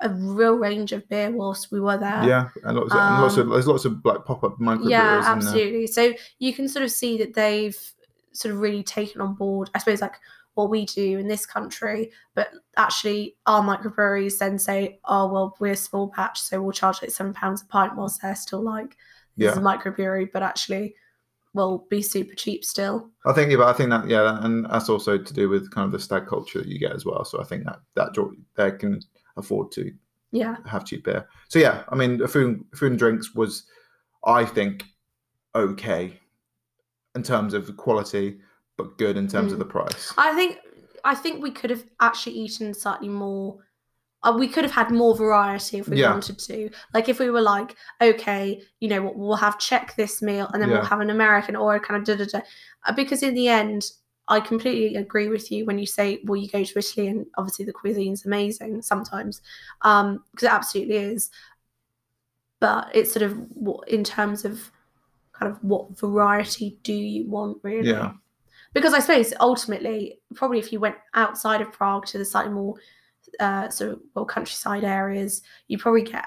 a 0.00 0.08
real 0.10 0.54
range 0.54 0.92
of 0.92 1.08
beer 1.08 1.30
whilst 1.30 1.70
we 1.72 1.80
were 1.80 1.96
there. 1.98 2.24
yeah, 2.24 2.48
and 2.64 2.76
lots 2.76 2.92
of, 2.92 2.98
and 3.00 3.20
lots 3.22 3.36
of 3.36 3.46
Um, 3.46 3.52
there's 3.52 3.66
lots 3.68 3.84
of 3.84 4.04
like 4.04 4.24
pop 4.24 4.42
up 4.44 4.58
micro 4.60 4.86
yeah 4.88 5.02
brewers 5.08 5.16
in 5.16 5.22
there. 5.24 5.32
absolutely 5.48 5.86
so 5.88 6.12
you 6.40 6.52
can 6.52 6.68
sort 6.68 6.84
of 6.84 6.90
see 6.92 7.18
that 7.18 7.34
they've 7.34 7.76
sort 8.32 8.54
of 8.54 8.60
really 8.60 8.84
taken 8.84 9.20
on 9.20 9.34
board 9.34 9.68
i 9.74 9.78
suppose 9.80 10.00
like 10.00 10.14
what 10.58 10.70
we 10.70 10.84
do 10.84 11.18
in 11.18 11.28
this 11.28 11.46
country 11.46 12.10
but 12.34 12.50
actually 12.76 13.36
our 13.46 13.62
microbreweries 13.62 14.38
then 14.38 14.58
say 14.58 14.98
oh 15.04 15.32
well 15.32 15.56
we're 15.60 15.72
a 15.72 15.76
small 15.76 16.08
patch 16.08 16.40
so 16.40 16.60
we'll 16.60 16.72
charge 16.72 17.00
like 17.00 17.12
seven 17.12 17.32
pounds 17.32 17.62
a 17.62 17.66
pint 17.66 17.94
whilst 17.94 18.20
they're 18.20 18.34
still 18.34 18.60
like 18.60 18.96
this 19.36 19.52
is 19.52 19.58
a 19.58 19.60
microbrewery 19.60 20.28
but 20.32 20.42
actually 20.42 20.96
will 21.54 21.86
be 21.88 22.02
super 22.02 22.34
cheap 22.34 22.64
still 22.64 23.08
I 23.24 23.32
think, 23.32 23.50
yeah, 23.50 23.58
but 23.58 23.68
I 23.68 23.72
think 23.72 23.90
that 23.90 24.08
yeah, 24.08 24.38
and 24.42 24.66
that's 24.70 24.88
also 24.88 25.16
to 25.16 25.34
do 25.34 25.48
with 25.48 25.70
kind 25.70 25.86
of 25.86 25.92
the 25.92 25.98
stag 25.98 26.26
culture 26.26 26.58
that 26.58 26.68
you 26.68 26.78
get 26.78 26.92
as 26.92 27.04
well. 27.04 27.24
So 27.24 27.40
I 27.40 27.44
think 27.44 27.64
that 27.64 27.80
that 27.94 28.14
they 28.56 28.70
can 28.70 29.00
afford 29.36 29.70
to 29.72 29.92
yeah 30.30 30.56
have 30.66 30.84
cheap 30.84 31.04
beer. 31.04 31.28
So 31.48 31.58
yeah, 31.58 31.84
I 31.88 31.94
mean, 31.94 32.26
food, 32.26 32.64
food 32.74 32.92
and 32.92 32.98
drinks 32.98 33.34
was, 33.34 33.64
I 34.24 34.44
think, 34.44 34.84
okay 35.54 36.18
in 37.14 37.22
terms 37.22 37.52
of 37.52 37.76
quality, 37.76 38.38
but 38.78 38.96
good 38.96 39.16
in 39.18 39.28
terms 39.28 39.52
of 39.52 39.58
Mm. 39.58 39.62
the 39.64 39.66
price. 39.66 40.14
i 40.16 40.34
think 40.34 40.58
i 41.04 41.14
think 41.14 41.42
we 41.42 41.50
could 41.50 41.68
have 41.70 41.84
actually 42.00 42.36
eaten 42.36 42.72
slightly 42.72 43.08
more 43.08 43.58
uh, 44.24 44.34
we 44.36 44.48
could 44.48 44.64
have 44.64 44.72
had 44.72 44.90
more 44.90 45.14
variety 45.14 45.78
if 45.78 45.86
we 45.88 45.98
Yeah. 46.00 46.10
wanted 46.10 46.40
to. 46.40 46.70
Like 46.92 47.08
if 47.08 47.20
we 47.20 47.30
were 47.30 47.40
like, 47.40 47.76
okay, 48.02 48.60
you 48.80 48.88
know, 48.88 49.00
what 49.00 49.14
we'll 49.16 49.36
have 49.36 49.60
Czech 49.60 49.94
this 49.94 50.20
meal 50.20 50.50
and 50.52 50.60
then 50.60 50.70
we'll 50.70 50.82
have 50.84 50.98
an 50.98 51.08
American 51.10 51.54
or 51.54 51.76
a 51.76 51.80
kind 51.86 51.96
of 52.00 52.04
da 52.04 52.16
da 52.24 52.28
da. 52.28 52.40
Uh, 52.84 52.92
Because 52.96 53.22
in 53.22 53.34
the 53.34 53.46
end, 53.46 53.82
I 54.26 54.40
completely 54.40 54.96
agree 54.96 55.28
with 55.28 55.52
you 55.52 55.64
when 55.66 55.78
you 55.78 55.86
say, 55.86 56.18
well, 56.24 56.34
you 56.34 56.48
go 56.48 56.64
to 56.64 56.78
Italy 56.80 57.06
and 57.06 57.26
obviously 57.36 57.64
the 57.64 57.72
cuisine's 57.72 58.26
amazing 58.26 58.82
sometimes, 58.82 59.40
um, 59.82 60.24
because 60.32 60.46
it 60.48 60.52
absolutely 60.52 60.96
is. 60.96 61.30
But 62.58 62.90
it's 62.92 63.12
sort 63.12 63.22
of 63.22 63.38
what 63.54 63.88
in 63.88 64.02
terms 64.02 64.44
of 64.44 64.72
kind 65.32 65.52
of 65.52 65.62
what 65.62 65.96
variety 65.96 66.76
do 66.82 66.92
you 66.92 67.30
want 67.30 67.58
really? 67.62 67.88
Yeah. 67.90 68.14
Because 68.78 68.94
I 68.94 69.00
suppose 69.00 69.34
ultimately, 69.40 70.20
probably 70.34 70.58
if 70.58 70.72
you 70.72 70.80
went 70.80 70.96
outside 71.14 71.60
of 71.60 71.72
Prague 71.72 72.06
to 72.06 72.18
the 72.18 72.24
slightly 72.24 72.52
more 72.52 72.74
uh, 73.40 73.68
sort 73.68 73.92
of 73.92 74.00
well 74.14 74.24
countryside 74.24 74.84
areas, 74.84 75.42
you 75.66 75.78
probably 75.78 76.02
get 76.02 76.24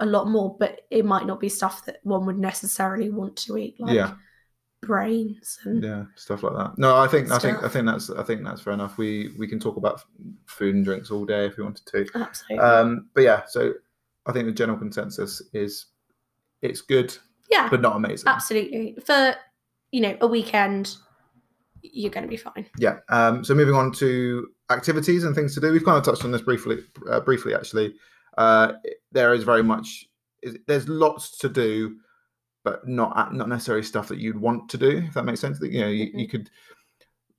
a 0.00 0.06
lot 0.06 0.28
more, 0.28 0.56
but 0.58 0.80
it 0.90 1.04
might 1.04 1.26
not 1.26 1.38
be 1.40 1.48
stuff 1.48 1.84
that 1.86 2.00
one 2.02 2.26
would 2.26 2.38
necessarily 2.38 3.10
want 3.10 3.36
to 3.36 3.56
eat. 3.56 3.76
Like 3.78 3.94
Yeah. 3.94 4.14
brains 4.82 5.58
and 5.64 5.82
yeah, 5.82 6.04
stuff 6.16 6.42
like 6.42 6.54
that. 6.54 6.76
No, 6.76 6.96
I 6.96 7.06
think 7.06 7.30
I 7.30 7.38
think 7.38 7.62
I 7.62 7.68
think 7.68 7.86
that's 7.86 8.10
I 8.10 8.22
think 8.22 8.44
that's 8.44 8.60
fair 8.60 8.72
enough. 8.74 8.98
We 8.98 9.30
we 9.38 9.46
can 9.46 9.58
talk 9.60 9.76
about 9.76 10.02
food 10.46 10.74
and 10.74 10.84
drinks 10.84 11.10
all 11.10 11.24
day 11.24 11.46
if 11.46 11.56
we 11.56 11.62
wanted 11.64 11.86
to. 11.86 12.06
absolutely. 12.14 12.58
Um, 12.66 13.08
but 13.14 13.22
yeah, 13.22 13.42
so 13.46 13.72
I 14.26 14.32
think 14.32 14.46
the 14.46 14.52
general 14.52 14.78
consensus 14.78 15.40
is 15.52 15.86
it's 16.60 16.80
good 16.80 17.16
yeah, 17.50 17.68
but 17.68 17.80
not 17.80 17.96
amazing. 17.96 18.26
absolutely. 18.28 18.96
For 19.04 19.34
you 19.92 20.00
know 20.00 20.16
a 20.20 20.26
weekend, 20.26 20.96
you're 21.92 22.10
going 22.10 22.24
to 22.24 22.28
be 22.30 22.36
fine. 22.36 22.66
Yeah. 22.78 22.96
Um, 23.10 23.44
so 23.44 23.54
moving 23.54 23.74
on 23.74 23.92
to 23.94 24.48
activities 24.70 25.24
and 25.24 25.34
things 25.34 25.54
to 25.54 25.60
do. 25.60 25.70
We've 25.70 25.84
kind 25.84 25.98
of 25.98 26.04
touched 26.04 26.24
on 26.24 26.32
this 26.32 26.42
briefly. 26.42 26.78
Uh, 27.10 27.20
briefly, 27.20 27.54
actually, 27.54 27.94
uh, 28.38 28.72
there 29.12 29.34
is 29.34 29.44
very 29.44 29.62
much. 29.62 30.06
is- 30.42 30.56
There's 30.66 30.88
lots 30.88 31.36
to 31.38 31.48
do, 31.48 31.96
but 32.64 32.86
not 32.88 33.34
not 33.34 33.48
necessarily 33.48 33.82
stuff 33.84 34.08
that 34.08 34.18
you'd 34.18 34.40
want 34.40 34.68
to 34.70 34.78
do. 34.78 34.98
If 35.06 35.14
that 35.14 35.24
makes 35.24 35.40
sense. 35.40 35.58
That 35.60 35.70
you 35.72 35.80
know, 35.82 35.88
you, 35.88 36.10
you 36.14 36.26
could 36.28 36.48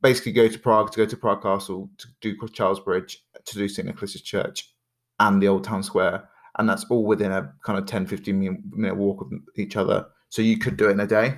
basically 0.02 0.32
go 0.34 0.48
to 0.48 0.60
Prague 0.60 0.92
to 0.92 0.98
go 0.98 1.06
to 1.06 1.18
Prague 1.18 1.42
Castle 1.42 1.90
to 1.98 2.08
do 2.22 2.36
Charles 2.54 2.80
Bridge 2.80 3.24
to 3.46 3.56
do 3.58 3.68
St 3.68 3.88
Nicholas's 3.88 4.22
Church 4.22 4.72
and 5.20 5.42
the 5.42 5.48
Old 5.48 5.64
Town 5.64 5.82
Square, 5.82 6.30
and 6.60 6.70
that's 6.70 6.86
all 6.90 7.06
within 7.06 7.32
a 7.32 7.54
kind 7.66 7.80
of 7.80 7.86
10, 7.86 8.06
15 8.06 8.40
minute 8.40 8.60
minute 8.72 8.96
walk 8.98 9.22
of 9.22 9.32
each 9.58 9.75
other. 9.75 10.06
So 10.30 10.42
you 10.42 10.58
could 10.58 10.78
do 10.78 10.90
it 10.90 10.92
in 10.92 11.00
a 11.00 11.08
day. 11.08 11.38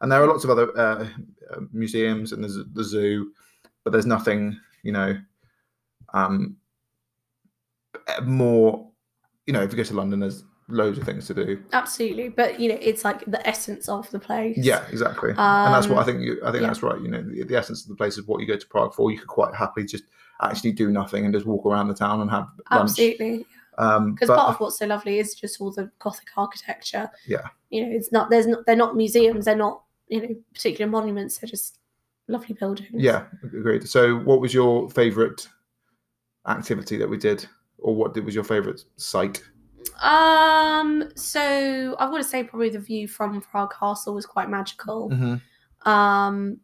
And 0.00 0.10
there 0.12 0.22
are 0.22 0.26
lots 0.26 0.44
of 0.44 0.50
other 0.50 0.76
uh, 0.78 1.06
uh, 1.52 1.60
museums 1.72 2.32
and 2.32 2.42
there's 2.42 2.58
the 2.72 2.84
zoo, 2.84 3.32
but 3.84 3.92
there's 3.92 4.06
nothing, 4.06 4.58
you 4.82 4.92
know, 4.92 5.18
um, 6.14 6.56
more, 8.22 8.88
you 9.46 9.52
know, 9.52 9.62
if 9.62 9.70
you 9.72 9.76
go 9.76 9.82
to 9.84 9.94
London, 9.94 10.20
there's 10.20 10.44
loads 10.68 10.98
of 10.98 11.04
things 11.04 11.26
to 11.26 11.34
do. 11.34 11.62
Absolutely, 11.72 12.28
but 12.28 12.60
you 12.60 12.68
know 12.68 12.78
it's 12.80 13.04
like 13.04 13.24
the 13.26 13.46
essence 13.46 13.88
of 13.88 14.10
the 14.10 14.18
place. 14.18 14.58
Yeah, 14.58 14.84
exactly. 14.90 15.30
and 15.30 15.38
that's 15.74 15.86
what 15.88 15.96
I 15.98 16.00
Um, 16.00 16.06
think. 16.06 16.20
You, 16.20 16.38
I 16.44 16.50
think 16.50 16.60
yeah. 16.62 16.66
that's 16.68 16.82
right. 16.82 17.00
You 17.00 17.08
know, 17.08 17.22
the, 17.22 17.42
the 17.44 17.56
essence 17.56 17.82
of 17.82 17.88
the 17.88 17.94
place 17.96 18.18
is 18.18 18.26
what 18.26 18.40
you 18.40 18.46
go 18.46 18.56
to 18.56 18.66
Prague 18.66 18.94
for. 18.94 19.10
You 19.10 19.18
could 19.18 19.28
quite 19.28 19.54
happily 19.54 19.86
just 19.86 20.04
actually 20.42 20.72
do 20.72 20.90
nothing 20.90 21.24
and 21.24 21.34
just 21.34 21.46
walk 21.46 21.66
around 21.66 21.88
the 21.88 21.94
town 21.94 22.20
and 22.20 22.30
have 22.30 22.48
lunch. 22.70 22.90
Absolutely, 22.90 23.44
Um, 23.78 24.12
because 24.14 24.28
but- 24.28 24.36
part 24.36 24.50
of 24.54 24.60
what's 24.60 24.78
so 24.78 24.86
lovely 24.86 25.18
is 25.18 25.34
just 25.34 25.60
all 25.60 25.70
the 25.72 25.90
Gothic 25.98 26.28
architecture. 26.36 27.10
Yeah. 27.26 27.48
you 27.70 27.84
know, 27.86 27.96
it's 27.96 28.12
not 28.12 28.30
there's 28.30 28.46
not 28.46 28.64
they're 28.66 28.76
not 28.76 28.96
museums. 28.96 29.46
They're 29.46 29.56
not 29.56 29.82
you 30.08 30.22
know 30.22 30.34
particular 30.52 30.90
monuments. 30.90 31.38
They're 31.38 31.48
just 31.48 31.78
lovely 32.28 32.54
buildings. 32.54 32.90
yeah, 32.94 33.24
agreed. 33.42 33.88
So, 33.88 34.16
what 34.16 34.40
was 34.40 34.52
your 34.54 34.88
favourite 34.90 35.48
activity 36.46 36.96
that 36.96 37.08
we 37.08 37.16
did, 37.16 37.46
or 37.78 37.94
what 37.94 38.14
did, 38.14 38.24
was 38.24 38.34
your 38.34 38.44
favourite 38.44 38.84
site? 38.96 39.42
Um. 40.02 41.10
So 41.14 41.96
I 41.98 42.08
want 42.08 42.22
to 42.22 42.28
say 42.28 42.44
probably 42.44 42.70
the 42.70 42.78
view 42.78 43.08
from 43.08 43.40
Prague 43.40 43.74
Castle 43.78 44.14
was 44.14 44.26
quite 44.26 44.48
magical. 44.48 45.10
Mm-hmm. 45.10 45.88
Um, 45.88 46.58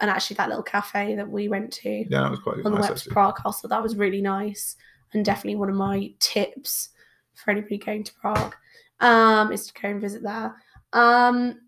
and 0.00 0.10
actually 0.10 0.34
that 0.34 0.48
little 0.48 0.62
cafe 0.62 1.14
that 1.16 1.28
we 1.28 1.48
went 1.48 1.72
to 1.72 1.88
Yeah, 1.88 2.22
that 2.22 2.30
was 2.30 2.40
quite 2.40 2.56
on 2.64 2.72
the 2.72 2.80
way 2.80 2.86
up 2.86 2.96
to 2.96 3.10
Prague 3.10 3.38
Castle 3.42 3.68
that 3.70 3.82
was 3.82 3.96
really 3.96 4.20
nice 4.20 4.76
and 5.12 5.24
definitely 5.24 5.56
one 5.56 5.70
of 5.70 5.74
my 5.74 6.12
tips 6.18 6.90
for 7.34 7.50
anybody 7.50 7.78
going 7.78 8.04
to 8.04 8.12
Prague. 8.14 8.54
Um, 9.00 9.52
is 9.52 9.66
to 9.66 9.80
go 9.80 9.88
and 9.88 10.00
visit 10.00 10.22
there. 10.22 10.54
Um. 10.92 11.60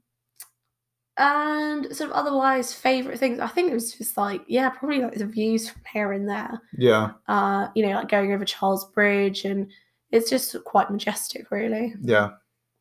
And 1.18 1.84
sort 1.96 2.10
of 2.10 2.16
otherwise, 2.16 2.72
favorite 2.72 3.18
things. 3.18 3.40
I 3.40 3.48
think 3.48 3.70
it 3.70 3.74
was 3.74 3.92
just 3.92 4.16
like, 4.16 4.42
yeah, 4.46 4.68
probably 4.70 5.00
like 5.00 5.14
the 5.14 5.26
views 5.26 5.68
from 5.68 5.82
here 5.92 6.12
and 6.12 6.28
there. 6.28 6.60
Yeah, 6.76 7.10
Uh, 7.26 7.68
you 7.74 7.84
know, 7.84 7.94
like 7.94 8.08
going 8.08 8.32
over 8.32 8.44
Charles 8.44 8.84
Bridge, 8.92 9.44
and 9.44 9.68
it's 10.12 10.30
just 10.30 10.54
quite 10.64 10.90
majestic, 10.90 11.50
really. 11.50 11.94
yeah. 12.02 12.30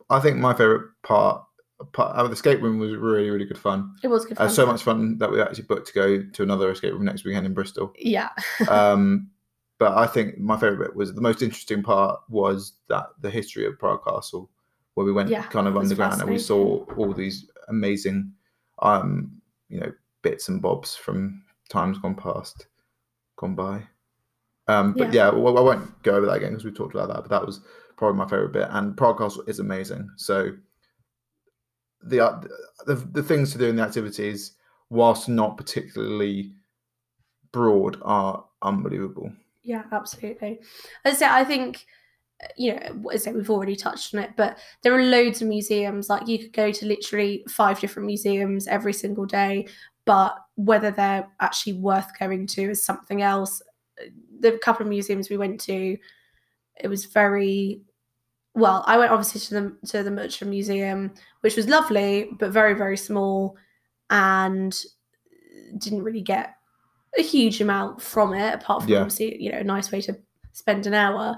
I 0.10 0.20
think 0.22 0.38
my 0.38 0.54
favourite 0.54 0.86
part, 1.04 1.44
part 1.92 2.16
of 2.16 2.30
the 2.30 2.34
escape 2.34 2.62
room 2.62 2.80
was 2.80 2.96
really, 2.96 3.30
really 3.30 3.44
good 3.44 3.58
fun. 3.58 3.94
It 4.04 4.08
was 4.08 4.26
good. 4.26 4.38
Uh, 4.40 4.48
so 4.48 4.66
much 4.66 4.84
fun 4.84 5.18
that 5.18 5.30
we 5.30 5.42
actually 5.42 5.66
booked 5.66 5.88
to 5.88 5.94
go 5.94 6.24
to 6.24 6.44
another 6.44 6.72
escape 6.72 6.94
room 6.94 7.04
next 7.04 7.26
weekend 7.26 7.46
in 7.46 7.54
Bristol. 7.54 7.92
Yeah. 7.98 8.30
um, 8.70 9.30
but 9.80 9.98
I 9.98 10.08
think 10.08 10.38
my 10.40 10.56
favourite 10.58 10.80
bit 10.88 10.96
was 10.96 11.14
the 11.14 11.22
most 11.22 11.42
interesting 11.42 11.84
part 11.84 12.22
was 12.30 12.74
that 12.88 13.08
the 13.22 13.30
history 13.30 13.66
of 13.66 13.78
Prague 13.78 14.06
Castle, 14.06 14.50
where 14.94 15.06
we 15.06 15.12
went 15.12 15.30
Yeah, 15.30 15.44
kind 15.44 15.68
of 15.68 15.76
underground 15.76 16.22
and 16.22 16.30
we 16.30 16.40
saw 16.40 16.86
all 16.96 17.12
these 17.14 17.50
amazing, 17.68 18.34
um, 18.80 19.42
you 19.70 19.80
know, 19.80 19.92
bits 20.22 20.50
and 20.50 20.62
bobs 20.62 20.96
from 20.96 21.44
times 21.70 21.98
gone 22.00 22.16
past, 22.16 22.68
gone 23.38 23.56
by. 23.56 23.84
Um, 24.68 24.94
but 24.94 25.14
yeah, 25.14 25.30
well, 25.30 25.58
I 25.58 25.62
won't 25.62 26.04
go 26.04 26.16
over 26.16 26.26
that 26.26 26.38
again 26.38 26.52
because 26.52 26.66
we 26.66 26.72
talked 26.72 26.94
about 26.94 27.08
that. 27.08 27.22
But 27.22 27.30
that 27.30 27.46
was 27.46 27.62
probably 27.96 28.18
my 28.18 28.26
favourite 28.26 28.52
bit, 28.52 28.68
and 28.72 28.98
Prague 28.98 29.20
Castle 29.20 29.44
is 29.48 29.60
amazing. 29.60 30.10
So 30.18 30.52
the 32.04 32.20
uh, 32.26 32.42
the 32.86 32.96
the 32.96 33.24
things 33.24 33.52
to 33.54 33.58
do 33.58 33.68
in 33.68 33.78
the 33.78 33.84
activities, 33.84 34.54
whilst 34.90 35.30
not 35.30 35.58
particularly 35.58 36.54
broad, 37.52 37.98
are 38.02 38.44
unbelievable. 38.62 39.32
Yeah, 39.64 39.84
absolutely. 39.92 40.60
As 41.06 41.16
I 41.16 41.18
say, 41.18 41.28
I 41.28 41.44
think 41.44 41.86
you 42.56 42.76
know, 42.76 43.10
as 43.12 43.24
I 43.28 43.32
say, 43.32 43.34
we've 43.34 43.50
already 43.50 43.76
touched 43.76 44.14
on 44.14 44.22
it, 44.22 44.32
but 44.38 44.58
there 44.84 44.94
are 44.94 45.04
loads 45.04 45.42
of 45.42 45.48
museums. 45.48 46.10
Like 46.10 46.28
you 46.28 46.38
could 46.38 46.54
go 46.54 46.72
to 46.72 46.86
literally 46.86 47.44
five 47.50 47.80
different 47.80 48.06
museums 48.06 48.68
every 48.68 48.94
single 48.94 49.26
day, 49.26 49.68
but 50.06 50.38
whether 50.56 50.92
they're 50.92 51.28
actually 51.40 51.74
worth 51.74 52.08
going 52.20 52.48
to 52.48 52.70
is 52.70 52.84
something 52.86 53.22
else. 53.22 53.62
The 54.40 54.60
couple 54.60 54.86
of 54.86 54.90
museums 54.90 55.30
we 55.30 55.38
went 55.38 55.60
to, 55.62 55.98
it 56.80 56.88
was 56.88 57.06
very 57.06 57.82
well. 58.54 58.84
I 58.86 58.98
went 58.98 59.12
obviously 59.12 59.42
to 59.42 59.54
the 59.54 59.88
to 59.88 60.04
the 60.04 60.12
Mucha 60.12 60.46
Museum, 60.46 61.14
which 61.42 61.56
was 61.56 61.68
lovely, 61.68 62.30
but 62.40 62.52
very 62.52 62.76
very 62.76 62.98
small, 62.98 63.58
and 64.12 64.80
didn't 65.80 66.04
really 66.04 66.22
get 66.22 66.56
a 67.18 67.22
huge 67.24 67.62
amount 67.62 68.02
from 68.02 68.34
it 68.34 68.54
apart 68.54 68.84
from 68.84 68.92
Yeah. 68.92 69.00
obviously 69.00 69.42
you 69.42 69.52
know 69.52 69.58
a 69.58 69.64
nice 69.64 69.92
way 69.92 70.02
to 70.02 70.18
spend 70.54 70.86
an 70.86 70.94
hour 70.94 71.36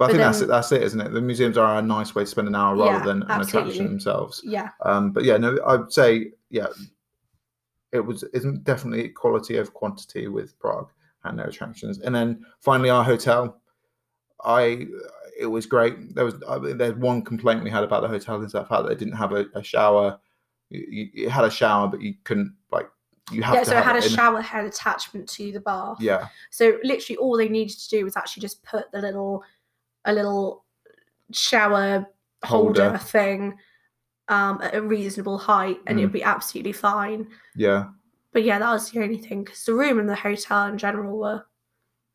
But 0.00 0.06
I 0.06 0.08
think 0.12 0.22
that's 0.22 0.40
it. 0.40 0.48
That's 0.48 0.72
it, 0.72 0.82
isn't 0.82 0.98
it? 1.00 1.12
The 1.12 1.20
museums 1.20 1.58
are 1.58 1.76
a 1.78 1.82
nice 1.82 2.14
way 2.14 2.22
to 2.22 2.26
spend 2.26 2.48
an 2.48 2.54
hour 2.54 2.74
rather 2.74 2.90
Yeah, 3.00 3.04
than 3.04 3.22
an 3.24 3.40
attraction 3.42 3.84
themselves. 3.84 4.40
yeah 4.42 4.70
Um, 4.82 5.12
but 5.12 5.24
yeah, 5.24 5.36
no, 5.36 5.58
I'd 5.66 5.92
say 5.92 6.32
yeah, 6.48 6.68
it 7.92 8.00
was 8.00 8.22
isn't 8.32 8.64
definitely 8.64 9.10
quality 9.10 9.56
of 9.58 9.74
quantity 9.74 10.26
with 10.28 10.58
Prague 10.58 10.88
and 11.24 11.38
their 11.38 11.46
attractions. 11.48 11.98
And 11.98 12.14
then 12.14 12.46
finally, 12.60 12.88
our 12.88 13.04
hotel, 13.04 13.60
I 14.42 14.86
it 15.38 15.46
was 15.46 15.66
great. 15.66 16.14
There 16.14 16.24
was 16.24 16.34
I 16.48 16.58
mean, 16.58 16.78
there's 16.78 16.94
one 16.94 17.20
complaint 17.22 17.62
we 17.62 17.68
had 17.70 17.84
about 17.84 18.00
the 18.00 18.08
hotel 18.08 18.42
is 18.42 18.52
that 18.52 18.68
fact 18.68 18.84
that 18.84 18.92
it 18.92 18.98
didn't 18.98 19.16
have 19.16 19.32
a, 19.32 19.46
a 19.54 19.62
shower. 19.62 20.18
You, 20.70 20.86
you- 21.12 21.26
it 21.26 21.30
had 21.30 21.44
a 21.44 21.50
shower, 21.50 21.88
but 21.88 22.00
you 22.00 22.14
couldn't 22.24 22.54
like 22.72 22.88
you 23.32 23.42
have 23.42 23.54
yeah 23.54 23.62
so 23.64 23.76
it 23.78 23.84
had 23.84 23.96
a 23.96 24.02
in- 24.04 24.10
shower 24.10 24.40
head 24.40 24.64
attachment 24.64 25.28
to 25.28 25.52
the 25.52 25.60
bath 25.60 25.98
Yeah, 26.00 26.26
so 26.50 26.78
literally 26.82 27.16
all 27.18 27.36
they 27.36 27.48
needed 27.48 27.78
to 27.78 27.88
do 27.90 28.04
was 28.04 28.16
actually 28.16 28.40
just 28.40 28.62
put 28.64 28.90
the 28.92 29.00
little 29.00 29.44
a 30.04 30.12
little 30.12 30.64
shower 31.32 32.06
holder, 32.44 32.82
Holder. 32.90 32.98
thing 32.98 33.54
um 34.28 34.60
at 34.62 34.74
a 34.74 34.82
reasonable 34.82 35.38
height 35.38 35.78
and 35.86 35.96
Mm. 35.98 36.02
it'd 36.02 36.12
be 36.12 36.22
absolutely 36.22 36.72
fine 36.72 37.26
yeah, 37.56 37.88
but 38.32 38.42
yeah 38.44 38.58
that 38.58 38.70
was 38.72 38.90
the 38.90 39.02
only 39.02 39.18
thing 39.18 39.44
because 39.44 39.64
the 39.64 39.74
room 39.74 39.98
and 39.98 40.08
the 40.08 40.14
hotel 40.14 40.66
in 40.66 40.78
general 40.78 41.18
were 41.18 41.44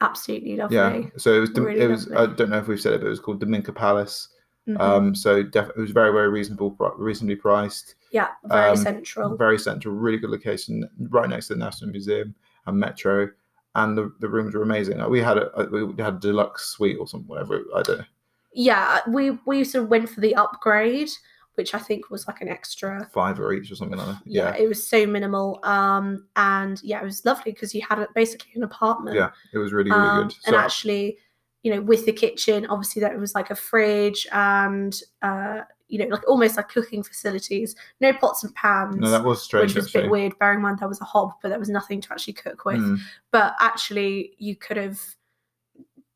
absolutely 0.01 0.55
lovely 0.57 0.75
yeah. 0.77 1.01
So 1.17 1.33
it 1.35 1.39
was 1.39 1.49
Really 1.51 1.81
it 1.81 1.87
was 1.87 2.11
I 2.11 2.25
don't 2.25 2.49
know 2.49 2.57
if 2.59 2.67
we've 2.67 2.79
said 2.79 2.93
it, 2.93 3.01
but 3.01 3.07
it 3.07 3.09
was 3.11 3.19
called 3.19 3.39
Dominka 3.41 3.73
Palace. 3.75 4.29
Mhm. 4.67 4.79
Um, 4.81 5.15
so 5.15 5.43
def- 5.43 5.69
it 5.69 5.77
was 5.77 5.91
very 5.91 6.11
very 6.11 6.27
reasonable, 6.29 6.75
reasonably 6.97 7.35
priced. 7.35 7.95
yeah 8.11 8.29
very 8.45 8.71
um, 8.71 8.75
central 8.77 9.35
very 9.37 9.59
central, 9.59 9.93
really 9.93 10.17
good 10.17 10.31
location, 10.31 10.89
right 11.11 11.29
next 11.29 11.47
to 11.47 11.53
the 11.53 11.59
National 11.59 11.91
Museum 11.91 12.33
and 12.65 12.77
Metro, 12.79 13.29
and 13.75 13.97
the, 13.97 14.11
the 14.19 14.27
rooms 14.29 14.53
were 14.55 14.63
amazing. 14.63 14.97
Like, 14.97 15.09
we 15.09 15.21
had 15.21 15.37
a 15.37 15.51
a- 15.59 15.85
we 15.85 16.01
had 16.03 16.15
a 16.15 16.19
deluxe 16.19 16.65
suite 16.69 16.97
or 16.99 17.07
something, 17.07 17.27
whatever. 17.27 17.63
I 17.75 17.81
don't 17.83 17.99
know, 17.99 18.05
yeah 18.53 19.01
we 19.07 19.31
we 19.45 19.63
sort 19.63 19.83
of 19.83 19.89
went 19.89 20.09
for 20.09 20.21
the 20.21 20.33
upgrade 20.35 21.09
which 21.55 21.73
i 21.73 21.79
think 21.79 22.09
was 22.09 22.25
like 22.27 22.39
an 22.41 22.47
extra 22.49 23.05
five 23.13 23.37
or 23.39 23.51
each 23.53 23.69
or 23.71 23.75
something 23.75 23.97
like 23.97 24.07
that. 24.07 24.21
yeah, 24.25 24.49
Yeah, 24.55 24.63
it 24.63 24.67
was 24.67 24.87
so 24.89 25.05
minimal 25.05 25.59
um 25.63 26.25
and 26.37 26.81
yeah 26.83 27.01
it 27.01 27.05
was 27.05 27.25
lovely 27.25 27.51
because 27.51 27.75
you 27.75 27.81
had 27.89 27.99
it 27.99 28.09
basically 28.15 28.51
an 28.55 28.63
apartment 28.63 29.15
yeah, 29.17 29.29
it 29.53 29.57
was 29.57 29.73
really 29.73 29.91
really 29.91 30.07
um, 30.07 30.15
good. 30.27 30.35
and 30.45 30.53
So 30.53 30.57
actually 30.57 31.17
you 31.63 31.73
know 31.73 31.81
with 31.81 32.05
the 32.05 32.13
kitchen 32.13 32.65
obviously 32.67 33.01
there 33.01 33.17
was 33.17 33.35
like 33.35 33.51
a 33.51 33.55
fridge 33.55 34.25
and 34.31 34.93
uh 35.21 35.61
you 35.87 35.99
know 35.99 36.05
like 36.05 36.27
almost 36.27 36.57
like 36.57 36.67
cooking 36.67 37.03
facilities 37.03 37.75
no 38.01 38.11
pots 38.13 38.43
and 38.43 38.55
pans 38.55 38.95
no, 38.95 39.09
that 39.09 39.23
was 39.23 39.41
strange. 39.43 39.75
which 39.75 39.83
was 39.83 39.93
a 39.93 39.99
bit 39.99 40.09
weird 40.09 40.37
bearing 40.39 40.57
in 40.57 40.63
mind 40.63 40.79
there 40.79 40.87
was 40.87 40.99
a 40.99 41.05
hob 41.05 41.31
but 41.41 41.49
there 41.49 41.59
was 41.59 41.69
nothing 41.69 42.01
to 42.01 42.11
actually 42.11 42.33
cook 42.33 42.65
with 42.65 42.75
Mm, 42.75 42.99
but 43.31 43.53
actually 43.61 44.33
you 44.37 44.55
could 44.55 44.77
have 44.77 44.99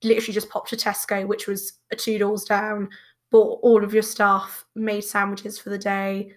literally 0.03 0.33
just 0.33 0.49
popped 0.49 0.69
to 0.69 0.75
Tesco, 0.75 1.27
which 1.27 1.47
was 1.47 1.73
a 1.91 1.95
two 1.95 2.17
doors 2.17 2.43
down, 2.43 2.89
bought 3.31 3.59
all 3.61 3.83
of 3.83 3.93
your 3.93 4.03
stuff, 4.03 4.65
made 4.75 5.01
sandwiches 5.01 5.59
for 5.59 5.69
the 5.69 5.77
day, 5.77 6.31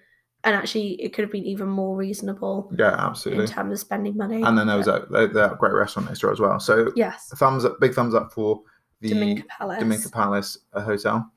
and 0.45 0.57
actually 0.57 0.95
it 1.03 1.13
could 1.13 1.23
have 1.23 1.33
been 1.33 1.45
even 1.45 1.69
more 1.69 1.97
reasonable 1.97 2.73
yeah, 2.77 2.95
absolutely. 2.99 3.45
in 3.45 3.51
terms 3.51 3.73
of 3.73 3.79
spending 3.79 4.17
money. 4.17 4.43
And 4.43 4.59
then 4.59 4.67
there 4.67 4.77
was 4.77 4.87
that, 4.87 5.11
that 5.11 5.59
great 5.59 5.75
restaurant 5.75 6.09
next 6.09 6.21
door 6.21 6.33
as 6.33 6.41
well. 6.41 6.59
So 6.59 6.93
yes, 6.97 7.33
thumbs 7.37 7.65
up, 7.65 7.79
big 7.81 7.95
thumbs 7.95 8.15
up 8.15 8.33
for 8.33 8.63
the 9.01 9.11
Dominka 9.11 9.47
Palace. 9.47 9.83
Dominka 9.83 10.13
Palace 10.13 10.59
uh, 10.73 10.83
Hotel. 10.83 11.31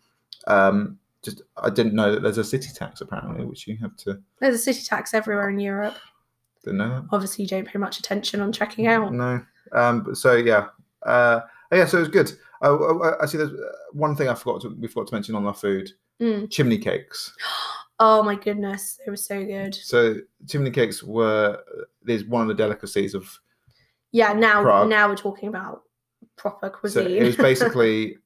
Um, 0.47 0.97
just 1.25 1.41
I 1.57 1.69
didn't 1.69 1.93
know 1.93 2.11
that 2.13 2.21
there's 2.23 2.37
a 2.37 2.43
city 2.43 2.69
tax 2.73 3.01
apparently, 3.01 3.45
which 3.45 3.67
you 3.67 3.77
have 3.81 3.95
to. 3.97 4.19
There's 4.39 4.55
a 4.55 4.59
city 4.59 4.83
tax 4.83 5.13
everywhere 5.13 5.49
in 5.49 5.59
Europe. 5.59 5.95
Didn't 6.63 6.77
know 6.77 6.89
that. 6.89 7.05
Obviously, 7.11 7.43
you 7.43 7.49
don't 7.49 7.67
pay 7.67 7.77
much 7.79 7.99
attention 7.99 8.39
on 8.41 8.51
checking 8.51 8.87
out. 8.87 9.11
No. 9.13 9.43
Um. 9.73 10.15
So 10.15 10.35
yeah. 10.35 10.67
Uh. 11.05 11.41
Yeah. 11.71 11.85
So 11.85 11.97
it 11.97 12.01
was 12.01 12.09
good. 12.09 12.31
Oh, 12.61 12.77
oh, 12.79 13.01
oh, 13.03 13.13
I 13.21 13.25
see. 13.25 13.37
There's 13.37 13.51
uh, 13.51 13.71
one 13.91 14.15
thing 14.15 14.29
I 14.29 14.33
forgot 14.35 14.61
to 14.61 14.69
we 14.79 14.87
forgot 14.87 15.07
to 15.07 15.15
mention 15.15 15.35
on 15.35 15.45
our 15.45 15.53
food: 15.53 15.89
Mm. 16.21 16.49
chimney 16.51 16.77
cakes. 16.77 17.33
Oh 17.97 18.21
my 18.23 18.35
goodness, 18.35 18.99
they 19.05 19.09
were 19.09 19.15
so 19.15 19.45
good. 19.45 19.73
So 19.73 20.15
chimney 20.49 20.69
cakes 20.69 21.01
were 21.01 21.63
is 22.05 22.25
one 22.25 22.41
of 22.41 22.49
the 22.49 22.53
delicacies 22.53 23.13
of. 23.15 23.39
Yeah, 24.11 24.33
now 24.33 24.63
Prague. 24.63 24.89
now 24.89 25.07
we're 25.07 25.15
talking 25.15 25.47
about 25.47 25.83
proper 26.35 26.67
So 26.67 26.77
cuisine. 26.77 27.07
it 27.07 27.23
was 27.23 27.37
basically 27.37 28.03
it 28.11 28.17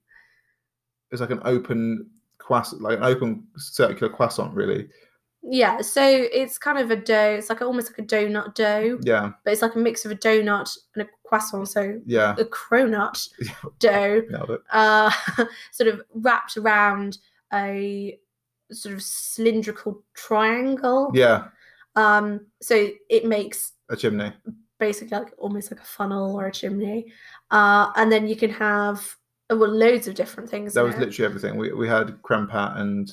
was 1.12 1.22
like 1.22 1.30
an 1.30 1.42
open 1.46 2.10
croissant, 2.50 2.82
like 2.82 2.98
an 2.98 3.04
open 3.04 3.44
circular 3.58 4.12
croissant, 4.12 4.54
really. 4.56 4.88
yeah, 5.44 5.80
so 5.82 6.02
it's 6.04 6.58
kind 6.58 6.78
of 6.80 6.90
a 6.92 6.96
dough. 6.98 7.36
It's 7.38 7.50
like 7.50 7.62
almost 7.62 7.90
like 7.92 8.00
a 8.00 8.10
donut 8.16 8.56
dough, 8.56 8.98
Yeah. 9.04 9.32
but 9.46 9.54
it's 9.54 9.62
like 9.62 9.76
a 9.76 9.80
mix 9.80 10.04
of 10.04 10.12
a 10.12 10.16
donut 10.16 10.70
and 10.96 11.04
a 11.06 11.10
croissant. 11.28 11.68
So 11.70 12.02
Yeah. 12.06 12.36
a 12.38 12.44
cronut 12.46 13.18
dough, 13.80 14.24
uh, 14.72 15.12
sort 15.72 15.88
of 15.94 16.02
wrapped 16.14 16.58
around 16.58 17.20
a 17.54 18.20
sort 18.72 18.96
of 18.96 19.02
cylindrical 19.04 20.04
triangle. 20.14 21.12
Yeah. 21.14 21.48
Um, 21.96 22.48
so 22.62 22.90
it 23.10 23.26
makes 23.26 23.74
A 23.90 23.96
chimney. 23.96 24.34
basically 24.80 25.18
like 25.20 25.34
almost 25.38 25.72
like 25.72 25.80
a 25.82 25.86
funnel 25.86 26.36
or 26.36 26.48
a 26.48 26.52
chimney. 26.52 27.12
Uh, 27.52 27.92
and 27.96 28.12
then 28.12 28.28
you 28.28 28.36
can 28.36 28.50
have 28.52 29.16
well 29.58 29.70
loads 29.70 30.08
of 30.08 30.16
different 30.16 30.50
things. 30.50 30.74
That 30.74 30.84
was 30.84 30.96
it. 30.96 31.00
literally 31.00 31.26
everything. 31.26 31.58
We 31.58 31.74
we 31.74 31.88
had 31.88 32.22
creme 32.22 32.48
pat 32.48 32.78
and 32.78 33.12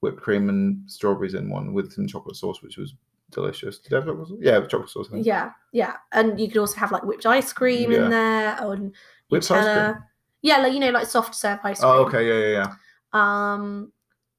whipped 0.00 0.20
cream 0.20 0.48
and 0.48 0.88
strawberries 0.90 1.34
in 1.34 1.48
one 1.48 1.72
with 1.72 1.92
some 1.92 2.06
chocolate 2.06 2.36
sauce, 2.36 2.62
which 2.62 2.76
was 2.76 2.94
delicious. 3.30 3.78
Did 3.78 3.92
have 3.92 4.04
chocolate 4.06 4.28
sauce? 4.28 4.38
Yeah, 4.40 4.58
with 4.58 4.70
chocolate 4.70 4.90
sauce. 4.90 5.08
Yeah, 5.12 5.52
yeah, 5.72 5.94
and 6.12 6.38
you 6.40 6.48
could 6.48 6.58
also 6.58 6.76
have 6.76 6.92
like 6.92 7.04
whipped 7.04 7.26
ice 7.26 7.52
cream 7.52 7.92
Yeah. 7.92 8.04
in 8.04 8.10
there 8.10 8.64
or 8.64 8.74
n- 8.74 8.92
Whipped 9.30 9.50
ice 9.50 9.72
cream? 9.72 9.96
Yeah, 10.42 10.58
like 10.58 10.72
you 10.74 10.80
know, 10.80 10.90
like 10.90 11.06
soft 11.06 11.34
serve 11.34 11.58
ice 11.64 11.80
cream. 11.80 11.92
Oh, 11.92 12.04
okay. 12.06 12.26
Yeah, 12.28 12.46
yeah, 12.48 12.64
yeah. 12.64 12.74
Um, 13.12 13.92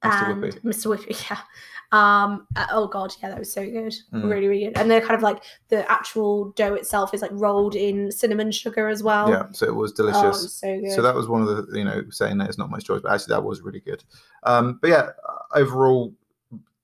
Mr. 0.04 0.32
and 0.32 0.44
Whippy. 0.44 0.60
Mr. 0.62 0.96
Whippy, 0.98 1.30
yeah. 1.30 1.40
Um, 1.94 2.46
uh, 2.58 2.68
oh 2.72 2.88
god, 2.88 3.14
yeah, 3.24 3.30
that 3.30 3.40
was 3.40 3.52
so 3.52 3.64
good, 3.66 3.94
Mm. 4.14 4.30
really, 4.30 4.48
really 4.48 4.66
good. 4.66 4.78
And 4.78 4.92
they're 4.92 5.00
kind 5.02 5.16
of 5.16 5.22
like 5.22 5.42
the 5.70 5.90
actual 5.90 6.52
dough 6.52 6.74
itself 6.74 7.14
is 7.14 7.22
like 7.22 7.32
rolled 7.34 7.76
in 7.76 8.12
cinnamon 8.12 8.52
sugar 8.52 8.90
as 8.90 9.02
well. 9.04 9.30
Yeah. 9.30 9.44
So 9.54 9.66
it 9.68 9.74
was 9.76 9.92
oh, 9.92 9.94
it 9.94 10.12
delicious. 10.12 10.44
was 10.44 10.54
so 10.54 10.80
good. 10.82 10.92
So 10.92 11.02
that 11.02 11.16
was 11.16 11.30
one 11.30 11.42
of 11.42 11.48
the 11.48 11.78
you 11.78 11.86
know 11.86 12.04
saying 12.10 12.38
that 12.40 12.50
it's 12.50 12.58
not 12.58 12.70
much 12.70 12.84
choice, 12.86 13.02
but 13.02 13.14
actually 13.14 13.34
that 13.36 13.44
was 13.44 13.62
really 13.62 13.80
good. 13.80 14.04
Um, 14.44 14.80
but 14.82 14.90
yeah, 14.90 15.10
overall, 15.56 16.14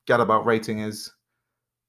Gadabout 0.08 0.46
rating 0.46 0.80
is 0.80 1.12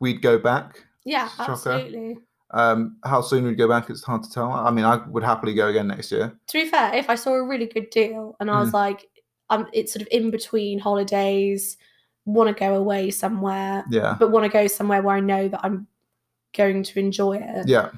we'd 0.00 0.20
go 0.22 0.38
back. 0.38 0.84
yeah, 1.04 1.28
Shocker. 1.28 1.52
absolutely. 1.52 2.18
Um, 2.50 2.96
how 3.04 3.20
soon 3.20 3.44
we'd 3.44 3.58
go 3.58 3.68
back, 3.68 3.90
it's 3.90 4.02
hard 4.04 4.22
to 4.22 4.30
tell. 4.30 4.50
I 4.52 4.70
mean, 4.70 4.84
I 4.84 4.96
would 5.08 5.22
happily 5.24 5.54
go 5.54 5.68
again 5.68 5.88
next 5.88 6.12
year. 6.12 6.32
To 6.48 6.52
be 6.64 6.68
fair, 6.68 6.94
if 6.94 7.10
I 7.10 7.14
saw 7.16 7.34
a 7.34 7.42
really 7.44 7.66
good 7.66 7.90
deal 7.90 8.36
and 8.38 8.50
I 8.50 8.60
was 8.60 8.70
Mm. 8.70 8.74
like, 8.74 9.08
um, 9.50 9.66
it's 9.72 9.92
sort 9.92 10.02
of 10.02 10.08
in 10.10 10.30
between 10.30 10.78
holidays, 10.78 11.76
want 12.24 12.48
to 12.48 12.58
go 12.58 12.74
away 12.76 13.10
somewhere, 13.10 13.84
Yeah, 13.90 14.16
but 14.18 14.30
want 14.30 14.44
to 14.44 14.50
go 14.50 14.66
somewhere 14.66 15.02
where 15.02 15.16
I 15.16 15.20
know 15.20 15.48
that 15.48 15.60
I'm 15.62 15.86
going 16.56 16.82
to 16.82 16.98
enjoy 16.98 17.38
it, 17.38 17.68
yeah, 17.68 17.90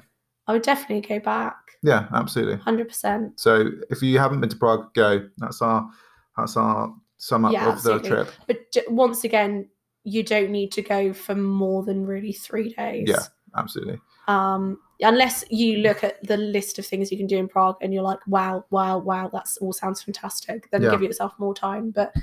I 0.47 0.53
would 0.53 0.63
definitely 0.63 1.07
go 1.07 1.19
back. 1.23 1.55
yeah, 1.83 2.07
absolutely. 2.13 2.57
Hundred 2.57 2.87
percent. 2.89 3.39
So 3.39 3.71
if 3.89 4.01
you 4.01 4.17
haven't 4.19 4.41
been 4.41 4.49
to 4.49 4.57
Prague, 4.57 4.93
go. 4.93 5.27
That's 5.37 5.61
our 5.61 5.89
that's 6.35 6.57
our 6.57 6.93
sum 7.17 7.45
up 7.45 7.53
Yeah, 7.53 7.71
of 7.73 7.83
the 7.83 7.99
trip. 7.99 8.29
But 8.47 8.71
j- 8.71 8.83
once 8.89 9.23
again, 9.23 9.69
you 10.03 10.23
don't 10.23 10.51
need 10.51 10.71
to 10.73 10.81
go 10.81 11.13
for 11.13 11.35
more 11.35 11.83
than 11.83 12.05
really 12.05 12.31
three 12.33 12.73
days. 12.73 13.07
Yeah. 13.09 13.23
Absolutely. 13.55 13.99
Um, 14.27 14.79
unless 15.01 15.43
you 15.49 15.77
look 15.77 16.03
at 16.03 16.21
the 16.25 16.37
list 16.37 16.79
of 16.79 16.85
things 16.85 17.11
you 17.11 17.17
can 17.17 17.27
do 17.27 17.37
in 17.37 17.47
Prague 17.47 17.77
and 17.81 17.93
you're 17.93 18.03
like, 18.03 18.25
wow, 18.27 18.65
wow, 18.71 18.97
wow, 18.97 19.29
that's 19.31 19.57
all 19.57 19.71
sounds 19.73 20.01
fantastic. 20.01 20.69
Then 20.71 20.81
Yeah. 20.81 20.91
give 20.91 21.01
yourself 21.03 21.33
more 21.37 21.53
time. 21.53 21.91
But 21.91 22.13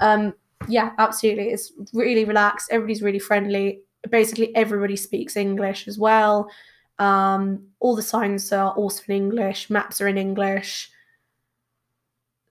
um, 0.00 0.34
yeah, 0.68 0.92
absolutely, 0.98 1.50
it's 1.50 1.72
really 1.94 2.24
relaxed. 2.24 2.68
Everybody's 2.70 3.02
really 3.02 3.18
friendly. 3.18 3.80
Basically, 4.10 4.54
everybody 4.54 4.96
speaks 4.96 5.36
English 5.36 5.88
as 5.88 5.98
well. 5.98 6.50
Um, 6.98 7.68
all 7.80 7.94
the 7.96 8.02
signs 8.02 8.52
are 8.52 8.72
also 8.72 9.02
in 9.08 9.14
English. 9.14 9.70
Maps 9.70 10.00
are 10.00 10.08
in 10.08 10.18
English. 10.18 10.90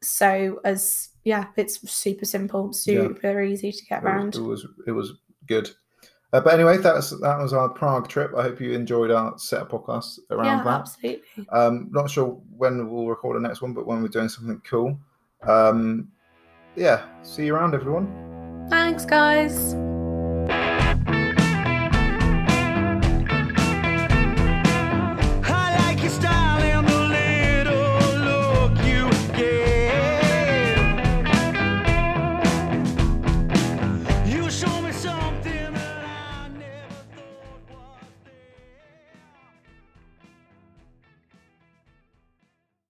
So 0.02 0.60
as 0.64 1.10
yeah, 1.24 1.48
it's 1.58 1.90
super 1.92 2.26
simple, 2.26 2.72
super 2.74 3.42
easy 3.42 3.72
to 3.72 3.86
get 3.86 3.98
It 3.98 4.04
was, 4.04 4.14
around. 4.14 4.36
it 4.36 4.42
was 4.42 4.68
it 4.88 4.92
was 4.92 5.14
good. 5.48 5.70
Uh, 6.38 6.42
but 6.42 6.54
anyway, 6.54 6.78
that's 6.78 7.10
that 7.10 7.40
was 7.40 7.52
our 7.52 7.68
Prague 7.68 8.08
trip. 8.08 8.32
I 8.38 8.44
hope 8.44 8.62
you 8.62 8.74
enjoyed 8.74 9.10
our 9.10 9.36
set 9.40 9.62
of 9.62 9.70
podcasts 9.70 10.20
around 10.30 10.46
Yeah, 10.60 10.64
that. 10.66 10.82
absolutely. 10.82 11.48
Um, 11.52 11.88
not 11.92 12.12
sure 12.12 12.40
when 12.56 12.92
we'll 12.92 13.08
record 13.08 13.38
the 13.38 13.48
next 13.48 13.64
one, 13.64 13.74
but 13.74 13.88
when 13.88 14.04
we're 14.04 14.08
doing 14.08 14.30
something 14.30 14.62
cool. 14.64 15.00
Um, 15.42 16.10
yeah, 16.76 17.06
see 17.24 17.48
you 17.48 17.56
around, 17.56 17.74
everyone. 17.74 18.68
Thanks, 18.70 19.04
guys. 19.04 19.74